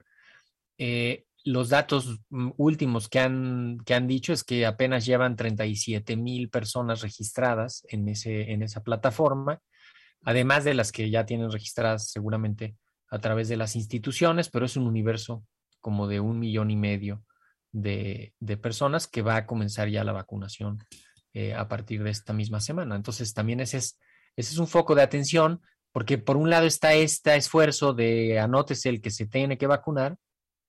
Eh, 0.76 1.24
los 1.44 1.68
datos 1.68 2.18
últimos 2.56 3.08
que 3.08 3.20
han, 3.20 3.78
que 3.86 3.94
han 3.94 4.08
dicho 4.08 4.32
es 4.32 4.42
que 4.42 4.66
apenas 4.66 5.06
llevan 5.06 5.36
37 5.36 6.16
mil 6.16 6.50
personas 6.50 7.00
registradas 7.00 7.84
en, 7.88 8.08
ese, 8.08 8.52
en 8.52 8.62
esa 8.62 8.82
plataforma 8.82 9.62
además 10.22 10.64
de 10.64 10.74
las 10.74 10.92
que 10.92 11.11
ya 11.11 11.26
tienen 11.26 11.50
registradas 11.50 12.11
seguramente 12.11 12.76
a 13.11 13.18
través 13.18 13.48
de 13.48 13.57
las 13.57 13.76
instituciones, 13.76 14.50
pero 14.50 14.66
es 14.66 14.76
un 14.76 14.87
universo 14.87 15.44
como 15.81 16.09
de 16.09 16.20
un 16.20 16.38
millón 16.38 16.70
y 16.70 16.76
medio 16.76 17.24
de, 17.72 18.35
personas 18.61 19.07
que 19.07 19.22
va 19.22 19.37
a 19.37 19.46
comenzar 19.46 19.88
ya 19.88 20.04
la 20.04 20.12
vacunación 20.12 20.78
eh, 21.33 21.54
a 21.54 21.68
partir 21.68 22.02
de 22.02 22.11
esta 22.11 22.33
misma 22.33 22.61
semana. 22.61 22.96
Entonces, 22.96 23.33
también 23.35 23.61
ese 23.61 23.78
es, 23.78 23.98
ese 24.37 24.52
es 24.52 24.59
un 24.59 24.66
foco 24.66 24.94
de 24.94 25.02
atención, 25.02 25.61
porque 25.92 26.18
por 26.18 26.37
un 26.37 26.50
lado 26.50 26.66
está 26.66 26.94
este 26.94 27.37
esfuerzo 27.37 27.94
de 27.94 28.38
anótese 28.38 28.88
el 28.88 29.00
que 29.00 29.11
se 29.11 29.26
tiene 29.26 29.59
que 29.59 29.66
vacunar, 29.66 30.16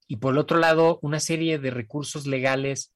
y 0.08 0.18
por 0.18 0.34
el 0.34 0.40
otro 0.40 0.58
lado, 0.58 0.98
una 1.04 1.20
serie 1.20 1.60
de 1.60 1.70
recursos 1.70 2.26
legales, 2.26 2.94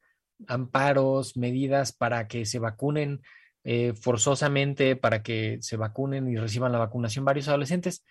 amparos, 0.48 1.38
medidas 1.38 1.94
para 1.94 2.28
que 2.28 2.46
se 2.46 2.58
vacunen 2.58 3.22
eh, 3.64 3.94
forzosamente 4.00 4.96
para 4.96 5.24
que 5.24 5.58
se 5.62 5.78
vacunen 5.78 6.28
y 6.28 6.36
reciban 6.36 6.72
la 6.72 6.80
vacunación 6.80 7.26
varios 7.26 7.48
adolescentes, 7.48 8.04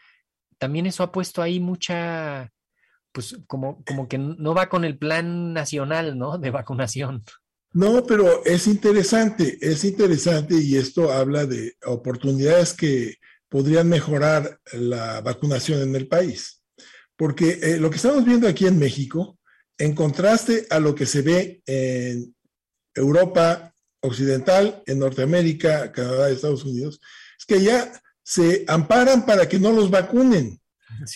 también 0.58 0.86
eso 0.86 1.02
ha 1.02 1.12
puesto 1.12 1.42
ahí 1.42 1.60
mucha, 1.60 2.52
pues 3.12 3.36
como, 3.46 3.82
como 3.84 4.08
que 4.08 4.18
no 4.18 4.54
va 4.54 4.68
con 4.68 4.84
el 4.84 4.96
plan 4.96 5.52
nacional, 5.52 6.16
¿no? 6.16 6.38
De 6.38 6.50
vacunación. 6.50 7.22
No, 7.74 8.04
pero 8.06 8.44
es 8.44 8.66
interesante, 8.66 9.58
es 9.60 9.84
interesante 9.84 10.54
y 10.54 10.76
esto 10.76 11.10
habla 11.10 11.46
de 11.46 11.74
oportunidades 11.84 12.74
que 12.74 13.16
podrían 13.48 13.88
mejorar 13.88 14.60
la 14.72 15.20
vacunación 15.20 15.82
en 15.82 15.96
el 15.96 16.06
país. 16.06 16.62
Porque 17.16 17.58
eh, 17.62 17.76
lo 17.78 17.90
que 17.90 17.96
estamos 17.96 18.24
viendo 18.24 18.46
aquí 18.46 18.66
en 18.66 18.78
México, 18.78 19.38
en 19.78 19.94
contraste 19.94 20.66
a 20.70 20.80
lo 20.80 20.94
que 20.94 21.06
se 21.06 21.22
ve 21.22 21.62
en 21.66 22.34
Europa 22.94 23.71
occidental, 24.02 24.82
en 24.86 24.98
Norteamérica, 24.98 25.90
Canadá, 25.92 26.28
Estados 26.28 26.64
Unidos, 26.64 27.00
es 27.38 27.46
que 27.46 27.62
ya 27.62 27.92
se 28.22 28.64
amparan 28.68 29.24
para 29.24 29.48
que 29.48 29.58
no 29.58 29.72
los 29.72 29.90
vacunen 29.90 30.60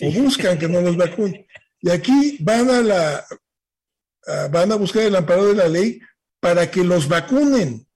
o 0.01 0.11
buscan 0.11 0.57
que 0.57 0.67
no 0.67 0.81
los 0.81 0.97
vacunen. 0.97 1.45
Y 1.79 1.89
aquí 1.89 2.37
van 2.41 2.69
a 2.69 2.81
la 2.81 3.25
van 4.51 4.71
a 4.71 4.75
buscar 4.75 5.03
el 5.03 5.15
amparo 5.15 5.47
de 5.47 5.55
la 5.55 5.67
ley 5.67 5.99
para 6.39 6.69
que 6.69 6.83
los 6.83 7.07
vacunen. 7.07 7.87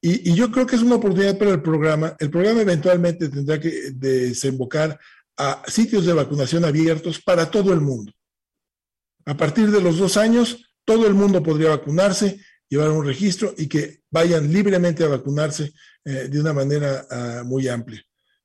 Y, 0.00 0.34
yo 0.34 0.50
creo 0.50 0.66
que 0.66 0.76
es 0.76 0.82
una 0.82 0.96
oportunidad 0.96 1.38
para 1.38 1.52
el 1.52 1.62
programa. 1.62 2.16
El 2.18 2.30
programa 2.30 2.62
eventualmente 2.62 3.28
tendrá 3.28 3.60
que 3.60 3.92
desembocar 3.92 4.98
a 5.36 5.62
sitios 5.68 6.06
de 6.06 6.12
vacunación 6.12 6.64
abiertos 6.64 7.20
para 7.20 7.50
todo 7.50 7.72
el 7.72 7.80
mundo. 7.80 8.12
A 9.26 9.36
partir 9.36 9.70
de 9.70 9.80
los 9.80 9.98
dos 9.98 10.16
años, 10.16 10.64
todo 10.84 11.06
el 11.06 11.14
mundo 11.14 11.42
podría 11.42 11.70
vacunarse 11.70 12.40
llevar 12.72 12.90
un 12.90 13.04
registro 13.04 13.52
y 13.58 13.68
que 13.68 13.98
vayan 14.10 14.50
libremente 14.50 15.04
a 15.04 15.08
vacunarse 15.08 15.74
eh, 16.06 16.28
de 16.30 16.40
una 16.40 16.54
manera 16.54 17.04
ah, 17.10 17.42
muy 17.44 17.68
amplia. 17.68 18.02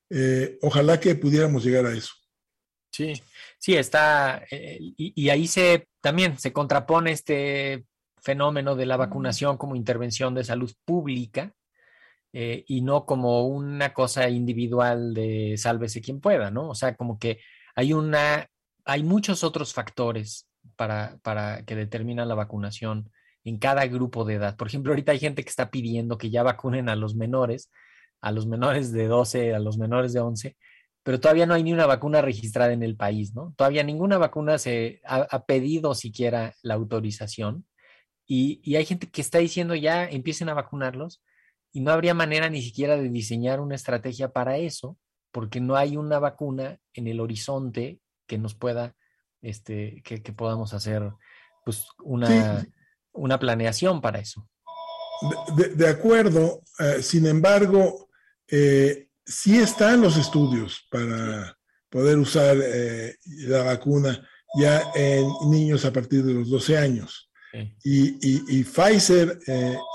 Eh, 0.10 0.60
ojalá 0.64 1.00
que 1.00 1.16
pudiéramos 1.16 1.64
llegar 1.64 1.86
a 1.86 1.94
eso. 1.94 2.12
Sí, 2.92 3.14
sí, 3.58 3.76
está, 3.76 4.44
eh, 4.52 4.80
y, 4.82 5.30
ahí 5.30 5.48
se 5.48 5.88
también 6.02 6.38
se 6.38 6.52
contrapone 6.52 7.14
este 7.14 7.86
fenómeno 8.18 8.76
de 8.76 8.86
la 8.86 8.98
vacunación 8.98 9.56
como 9.56 9.78
intervención 9.78 10.36
de 10.36 10.44
salud 10.44 10.74
pública 10.84 11.54
y 12.34 12.82
no 12.82 13.06
como 13.06 13.48
una 13.48 13.94
cosa 13.94 14.30
individual 14.30 15.14
de 15.16 15.56
sálvese 15.58 16.02
quien 16.02 16.20
pueda, 16.20 16.52
¿no? 16.52 16.70
O 16.70 16.76
sea, 16.76 16.96
como 16.96 17.18
que 17.18 17.40
hay 17.76 17.94
una, 17.94 18.48
hay 18.86 19.02
muchos 19.02 19.44
otros 19.44 19.74
factores 19.74 20.48
para, 20.76 21.18
para 21.24 21.64
que 21.64 21.76
determinan 21.76 22.28
la 22.28 22.36
vacunación 22.36 23.10
en 23.48 23.58
cada 23.60 23.88
grupo 23.88 24.26
de 24.26 24.36
edad. 24.36 24.58
Por 24.58 24.68
ejemplo, 24.68 24.92
ahorita 24.92 25.14
hay 25.14 25.20
gente 25.20 25.42
que 25.44 25.50
está 25.50 25.72
pidiendo 25.72 26.18
que 26.18 26.30
ya 26.30 26.44
vacunen 26.44 26.90
a 26.90 26.98
los 26.98 27.16
menores, 27.16 27.72
a 28.20 28.32
los 28.32 28.46
menores 28.46 28.92
de 28.92 29.08
12, 29.08 29.56
a 29.56 29.60
los 29.60 29.78
menores 29.78 30.12
de 30.12 30.20
11, 30.20 30.58
pero 31.02 31.22
todavía 31.22 31.46
no 31.46 31.54
hay 31.54 31.64
ni 31.64 31.72
una 31.72 31.86
vacuna 31.86 32.22
registrada 32.22 32.74
en 32.74 32.84
el 32.84 32.98
país, 32.98 33.34
¿no? 33.34 33.54
Todavía 33.56 33.84
ninguna 33.84 34.18
vacuna 34.18 34.58
se 34.58 35.00
ha, 35.06 35.46
pedido 35.46 35.96
siquiera 35.96 36.56
la 36.62 36.74
autorización 36.74 37.66
y, 38.26 38.60
y, 38.64 38.76
hay 38.76 38.86
gente 38.86 39.08
que 39.08 39.22
está 39.22 39.38
diciendo 39.38 39.74
ya 39.76 40.04
empiecen 40.04 40.50
a 40.50 40.54
vacunarlos 40.54 41.24
y 41.72 41.80
no 41.80 41.92
habría 41.92 42.14
manera 42.14 42.50
ni 42.50 42.62
siquiera 42.62 42.98
de 42.98 43.08
diseñar 43.08 43.62
una 43.62 43.76
estrategia 43.76 44.34
para 44.34 44.58
eso 44.58 44.98
porque 45.32 45.62
no 45.62 45.78
hay 45.78 45.96
una 45.96 46.20
vacuna 46.20 46.80
en 46.94 47.08
el 47.08 47.22
horizonte 47.22 48.02
que 48.28 48.38
nos 48.38 48.56
pueda, 48.56 48.94
este, 49.42 50.02
que, 50.04 50.20
podamos 50.34 50.74
hacer 50.74 51.14
pues 51.64 51.88
una 52.04 52.66
una 53.18 53.40
planeación 53.40 54.02
para 54.02 54.20
eso. 54.20 54.48
De, 55.76 55.88
acuerdo, 55.88 56.62
eh, 56.80 57.02
sin 57.02 57.26
embargo, 57.26 58.10
eh, 58.48 59.08
sí 59.26 59.58
están 59.58 60.02
los 60.02 60.16
estudios 60.16 60.86
para 60.92 61.58
poder 61.90 62.18
usar 62.20 62.58
eh, 62.62 63.16
la 63.48 63.64
vacuna 63.64 64.28
ya 64.60 64.92
en 64.94 65.28
niños 65.50 65.86
a 65.86 65.92
partir 65.92 66.24
de 66.24 66.34
los 66.34 66.50
12 66.50 66.78
años. 66.78 67.30
Y, 67.84 68.64
Pfizer 68.64 69.40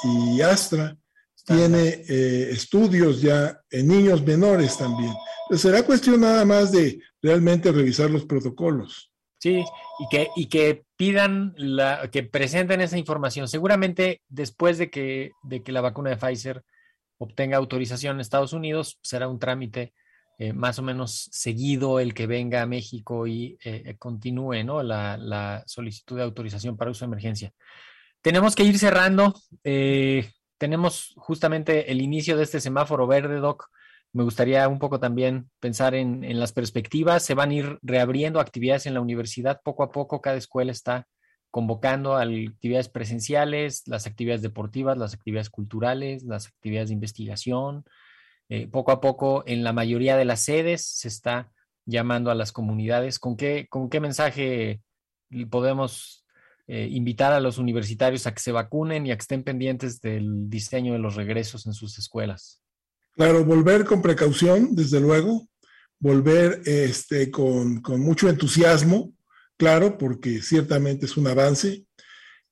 y 0.02 0.40
Astra 0.40 0.96
tiene 1.46 2.02
estudios 2.08 3.20
ya 3.20 3.61
en 3.70 3.87
niños 3.87 4.24
menores 4.24 4.76
también. 4.76 5.12
Entonces 5.44 5.70
será 5.70 5.87
cuestión 5.87 6.20
nada 6.22 6.44
más 6.44 6.72
de 6.72 6.98
realmente 7.20 7.70
revisar 7.70 8.11
los 8.11 8.24
protocolos. 8.24 9.12
Sí, 9.38 9.64
y 9.98 10.08
que, 10.11 10.28
y 10.35 10.48
que 10.48 10.85
pidan, 11.02 11.56
que 12.12 12.22
presenten 12.22 12.80
esa 12.80 12.96
información. 12.96 13.48
Seguramente 13.48 14.22
después 14.28 14.78
de 14.78 14.88
que, 14.88 15.32
de 15.42 15.64
que 15.64 15.72
la 15.72 15.80
vacuna 15.80 16.10
de 16.10 16.16
Pfizer 16.16 16.62
obtenga 17.18 17.56
autorización 17.56 18.16
en 18.16 18.20
Estados 18.20 18.52
Unidos, 18.52 19.00
será 19.02 19.26
un 19.26 19.40
trámite 19.40 19.92
eh, 20.38 20.52
más 20.52 20.78
o 20.78 20.82
menos 20.82 21.28
seguido 21.32 21.98
el 21.98 22.14
que 22.14 22.28
venga 22.28 22.62
a 22.62 22.66
México 22.66 23.26
y 23.26 23.58
eh, 23.64 23.82
eh, 23.84 23.96
continúe 23.98 24.62
¿no? 24.62 24.84
la, 24.84 25.16
la, 25.16 25.64
solicitud 25.66 26.16
de 26.16 26.22
autorización 26.22 26.76
para 26.76 26.92
uso 26.92 27.04
de 27.04 27.08
emergencia. 27.08 27.52
Tenemos 28.20 28.54
que 28.54 28.62
ir 28.62 28.78
cerrando. 28.78 29.34
tenemos 30.56 31.14
justamente 31.16 31.90
el 31.90 32.00
inicio 32.00 32.36
de 32.36 32.44
este 32.44 32.60
semáforo 32.60 33.08
verde, 33.08 33.40
Doc 33.40 33.68
me 34.12 34.25
gustaría 34.25 34.68
un 34.68 34.79
poco 34.79 35.01
también 35.01 35.51
pensar 35.59 35.94
en, 35.94 36.38
las 36.38 36.53
perspectivas. 36.53 37.22
Se 37.22 37.35
van 37.35 37.51
a 37.51 37.55
ir 37.55 37.79
reabriendo 37.83 38.40
actividades 38.40 38.87
en 38.87 38.94
la 38.94 39.01
universidad 39.01 39.61
poco 39.64 39.83
a 39.83 39.90
poco. 39.90 40.20
Cada 40.20 40.37
escuela 40.37 40.70
está 40.70 41.07
convocando 41.51 42.16
a 42.16 42.22
actividades 42.22 42.88
presenciales, 42.88 43.83
las 43.87 44.07
actividades 44.07 44.42
deportivas, 44.42 44.98
las 44.98 45.14
actividades 45.14 45.51
culturales, 45.51 46.25
las 46.25 46.48
actividades 46.48 46.88
de 46.88 46.94
investigación. 46.94 47.85
Eh, 48.48 48.66
poco 48.68 48.92
a 48.92 49.01
poco, 49.01 49.44
en 49.46 49.64
la 49.64 49.72
mayoría 49.72 50.16
de 50.16 50.27
las 50.27 50.40
sedes, 50.40 50.85
se 50.85 51.09
está 51.09 51.51
llamando 51.87 52.31
a 52.31 52.35
las 52.35 52.53
comunidades. 52.53 53.18
¿Con 53.18 53.37
qué, 53.37 53.66
con 53.70 53.88
qué 53.88 54.01
mensaje 54.01 54.83
podemos 55.51 56.27
eh, 56.66 56.87
invitar 56.90 57.33
a 57.33 57.40
los 57.40 57.57
universitarios 57.57 58.27
a 58.27 58.35
que 58.35 58.40
se 58.40 58.53
vacunen 58.53 59.07
y 59.07 59.11
a 59.11 59.16
que 59.16 59.22
estén 59.22 59.42
pendientes 59.42 60.01
del 60.03 60.51
diseño 60.51 60.92
de 60.92 60.98
los 60.98 61.16
regresos 61.16 61.66
en 61.66 61.72
sus 61.72 61.98
escuelas? 61.98 62.62
Claro, 63.14 63.44
volver 63.44 63.85
con 63.85 64.01
precaución, 64.01 64.75
desde 64.75 65.01
luego, 65.01 65.48
volver 65.98 66.62
este, 66.64 67.31
con, 67.31 67.83
mucho 67.98 68.29
entusiasmo, 68.29 69.14
claro, 69.57 69.98
porque 69.98 70.40
ciertamente 70.42 71.07
es 71.07 71.16
un 71.16 71.27
avance, 71.27 71.85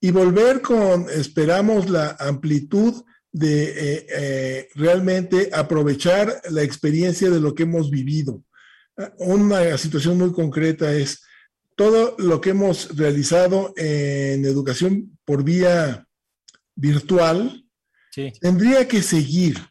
y 0.00 0.10
volver 0.10 0.60
con, 0.60 1.08
esperamos, 1.10 1.88
la 1.88 2.16
amplitud 2.20 3.02
de 3.32 3.64
eh, 3.64 4.06
eh, 4.08 4.68
realmente 4.74 5.50
aprovechar 5.52 6.40
la 6.50 6.62
experiencia 6.62 7.30
de 7.30 7.40
lo 7.40 7.54
que 7.54 7.62
hemos 7.62 7.90
vivido. 7.90 8.42
Una 9.18 9.76
situación 9.78 10.18
muy 10.18 10.32
concreta 10.32 10.92
es 10.92 11.22
todo 11.76 12.14
lo 12.18 12.40
que 12.40 12.50
hemos 12.50 12.94
realizado 12.96 13.72
en 13.76 14.44
educación 14.44 15.18
por 15.24 15.42
vía 15.42 16.06
virtual, 16.74 17.64
tendría 18.40 18.86
que 18.86 19.02
seguir 19.02 19.69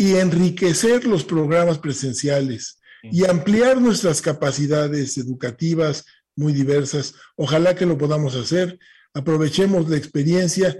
y 0.00 0.14
enriquecer 0.14 1.04
los 1.04 1.24
programas 1.24 1.78
presenciales, 1.78 2.78
y 3.02 3.24
ampliar 3.24 3.80
nuestras 3.80 4.22
capacidades 4.22 5.18
educativas 5.18 6.04
muy 6.36 6.52
diversas. 6.52 7.14
Ojalá 7.36 7.74
que 7.74 7.86
lo 7.86 7.98
podamos 7.98 8.34
hacer. 8.36 8.78
Aprovechemos 9.12 9.88
la 9.88 9.96
experiencia. 9.96 10.78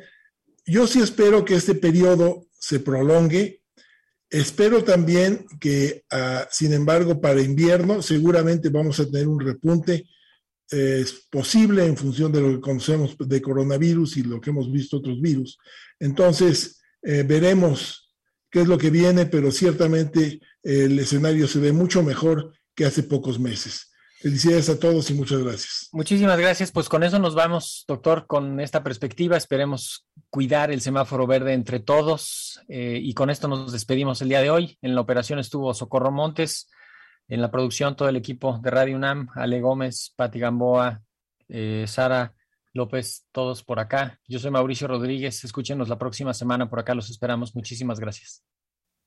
Yo 0.64 0.86
sí 0.86 1.00
espero 1.00 1.44
que 1.44 1.54
este 1.54 1.74
periodo 1.74 2.46
se 2.52 2.80
prolongue. 2.80 3.62
Espero 4.30 4.84
también 4.84 5.46
que, 5.58 6.04
ah, 6.10 6.46
sin 6.50 6.72
embargo, 6.72 7.20
para 7.20 7.40
invierno 7.40 8.02
seguramente 8.02 8.68
vamos 8.68 9.00
a 9.00 9.06
tener 9.06 9.28
un 9.28 9.40
repunte. 9.40 10.06
es 10.70 11.26
posible 11.30 11.86
en 11.86 11.96
función 11.96 12.30
de 12.30 12.42
lo 12.42 12.50
que 12.50 12.60
conocemos 12.60 13.16
de 13.18 13.40
coronavirus 13.40 14.18
y 14.18 14.22
lo 14.22 14.38
que 14.38 14.50
hemos 14.50 14.70
visto 14.70 14.98
otros 14.98 15.18
virus. 15.20 15.58
Entonces, 15.98 16.82
eh, 17.02 17.22
veremos 17.22 18.07
qué 18.50 18.60
es 18.62 18.68
lo 18.68 18.78
que 18.78 18.90
viene, 18.90 19.26
pero 19.26 19.50
ciertamente 19.50 20.40
el 20.62 20.98
escenario 20.98 21.46
se 21.48 21.58
ve 21.58 21.72
mucho 21.72 22.02
mejor 22.02 22.52
que 22.74 22.84
hace 22.84 23.02
pocos 23.02 23.38
meses. 23.38 23.88
Felicidades 24.20 24.68
a 24.68 24.80
todos 24.80 25.10
y 25.10 25.14
muchas 25.14 25.42
gracias. 25.44 25.88
Muchísimas 25.92 26.38
gracias. 26.38 26.72
Pues 26.72 26.88
con 26.88 27.04
eso 27.04 27.20
nos 27.20 27.36
vamos, 27.36 27.84
doctor, 27.86 28.26
con 28.26 28.58
esta 28.58 28.82
perspectiva. 28.82 29.36
Esperemos 29.36 30.08
cuidar 30.28 30.72
el 30.72 30.80
semáforo 30.80 31.28
verde 31.28 31.52
entre 31.52 31.78
todos. 31.78 32.60
Eh, 32.68 32.98
y 33.00 33.14
con 33.14 33.30
esto 33.30 33.46
nos 33.46 33.70
despedimos 33.70 34.20
el 34.20 34.30
día 34.30 34.42
de 34.42 34.50
hoy. 34.50 34.76
En 34.82 34.96
la 34.96 35.02
operación 35.02 35.38
estuvo 35.38 35.72
Socorro 35.72 36.10
Montes, 36.10 36.68
en 37.28 37.40
la 37.40 37.52
producción 37.52 37.94
todo 37.94 38.08
el 38.08 38.16
equipo 38.16 38.58
de 38.60 38.70
Radio 38.70 38.96
UNAM, 38.96 39.28
Ale 39.36 39.60
Gómez, 39.60 40.12
Pati 40.16 40.40
Gamboa, 40.40 41.00
eh, 41.48 41.84
Sara 41.86 42.34
López, 42.78 43.26
todos 43.32 43.62
por 43.62 43.78
acá. 43.78 44.18
Yo 44.26 44.38
soy 44.38 44.50
Mauricio 44.50 44.88
Rodríguez. 44.88 45.44
Escúchenos 45.44 45.90
la 45.90 45.98
próxima 45.98 46.32
semana. 46.32 46.70
Por 46.70 46.78
acá 46.78 46.94
los 46.94 47.10
esperamos. 47.10 47.54
Muchísimas 47.54 48.00
gracias. 48.00 48.42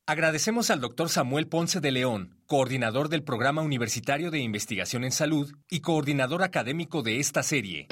Agradecemos 0.06 0.70
al 0.70 0.82
doctor 0.82 1.10
Samuel 1.10 1.48
Ponce 1.48 1.80
de 1.80 1.92
León, 1.92 2.42
coordinador 2.46 3.08
del 3.08 3.24
Programa 3.24 3.62
Universitario 3.62 4.30
de 4.30 4.40
Investigación 4.40 5.04
en 5.04 5.12
Salud 5.12 5.52
y 5.70 5.80
coordinador 5.80 6.44
académico 6.44 7.02
de 7.02 7.20
esta 7.20 7.44
serie. 7.44 7.88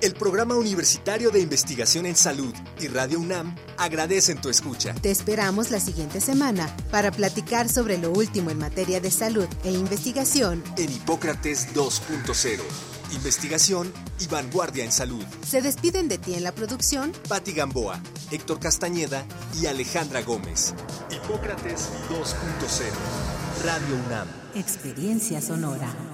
El 0.00 0.14
Programa 0.14 0.54
Universitario 0.54 1.30
de 1.30 1.40
Investigación 1.40 2.06
en 2.06 2.14
Salud 2.14 2.54
y 2.80 2.86
Radio 2.86 3.18
UNAM 3.18 3.56
agradecen 3.76 4.40
tu 4.40 4.48
escucha. 4.48 4.94
Te 4.94 5.10
esperamos 5.10 5.72
la 5.72 5.80
siguiente 5.80 6.20
semana 6.20 6.74
para 6.92 7.10
platicar 7.10 7.68
sobre 7.68 7.98
lo 7.98 8.12
último 8.12 8.50
en 8.50 8.58
materia 8.58 9.00
de 9.00 9.10
salud 9.10 9.48
e 9.64 9.72
investigación 9.72 10.62
en 10.76 10.92
Hipócrates 10.92 11.74
2.0. 11.74 12.97
Investigación 13.12 13.92
y 14.20 14.26
vanguardia 14.26 14.84
en 14.84 14.92
salud. 14.92 15.24
Se 15.46 15.62
despiden 15.62 16.08
de 16.08 16.18
ti 16.18 16.34
en 16.34 16.44
la 16.44 16.52
producción 16.52 17.12
Patti 17.28 17.52
Gamboa, 17.52 18.00
Héctor 18.30 18.60
Castañeda 18.60 19.24
y 19.60 19.66
Alejandra 19.66 20.22
Gómez. 20.22 20.74
Hipócrates 21.10 21.88
2.0. 22.10 23.64
Radio 23.64 23.96
UNAM. 24.06 24.28
Experiencia 24.54 25.40
Sonora. 25.40 26.07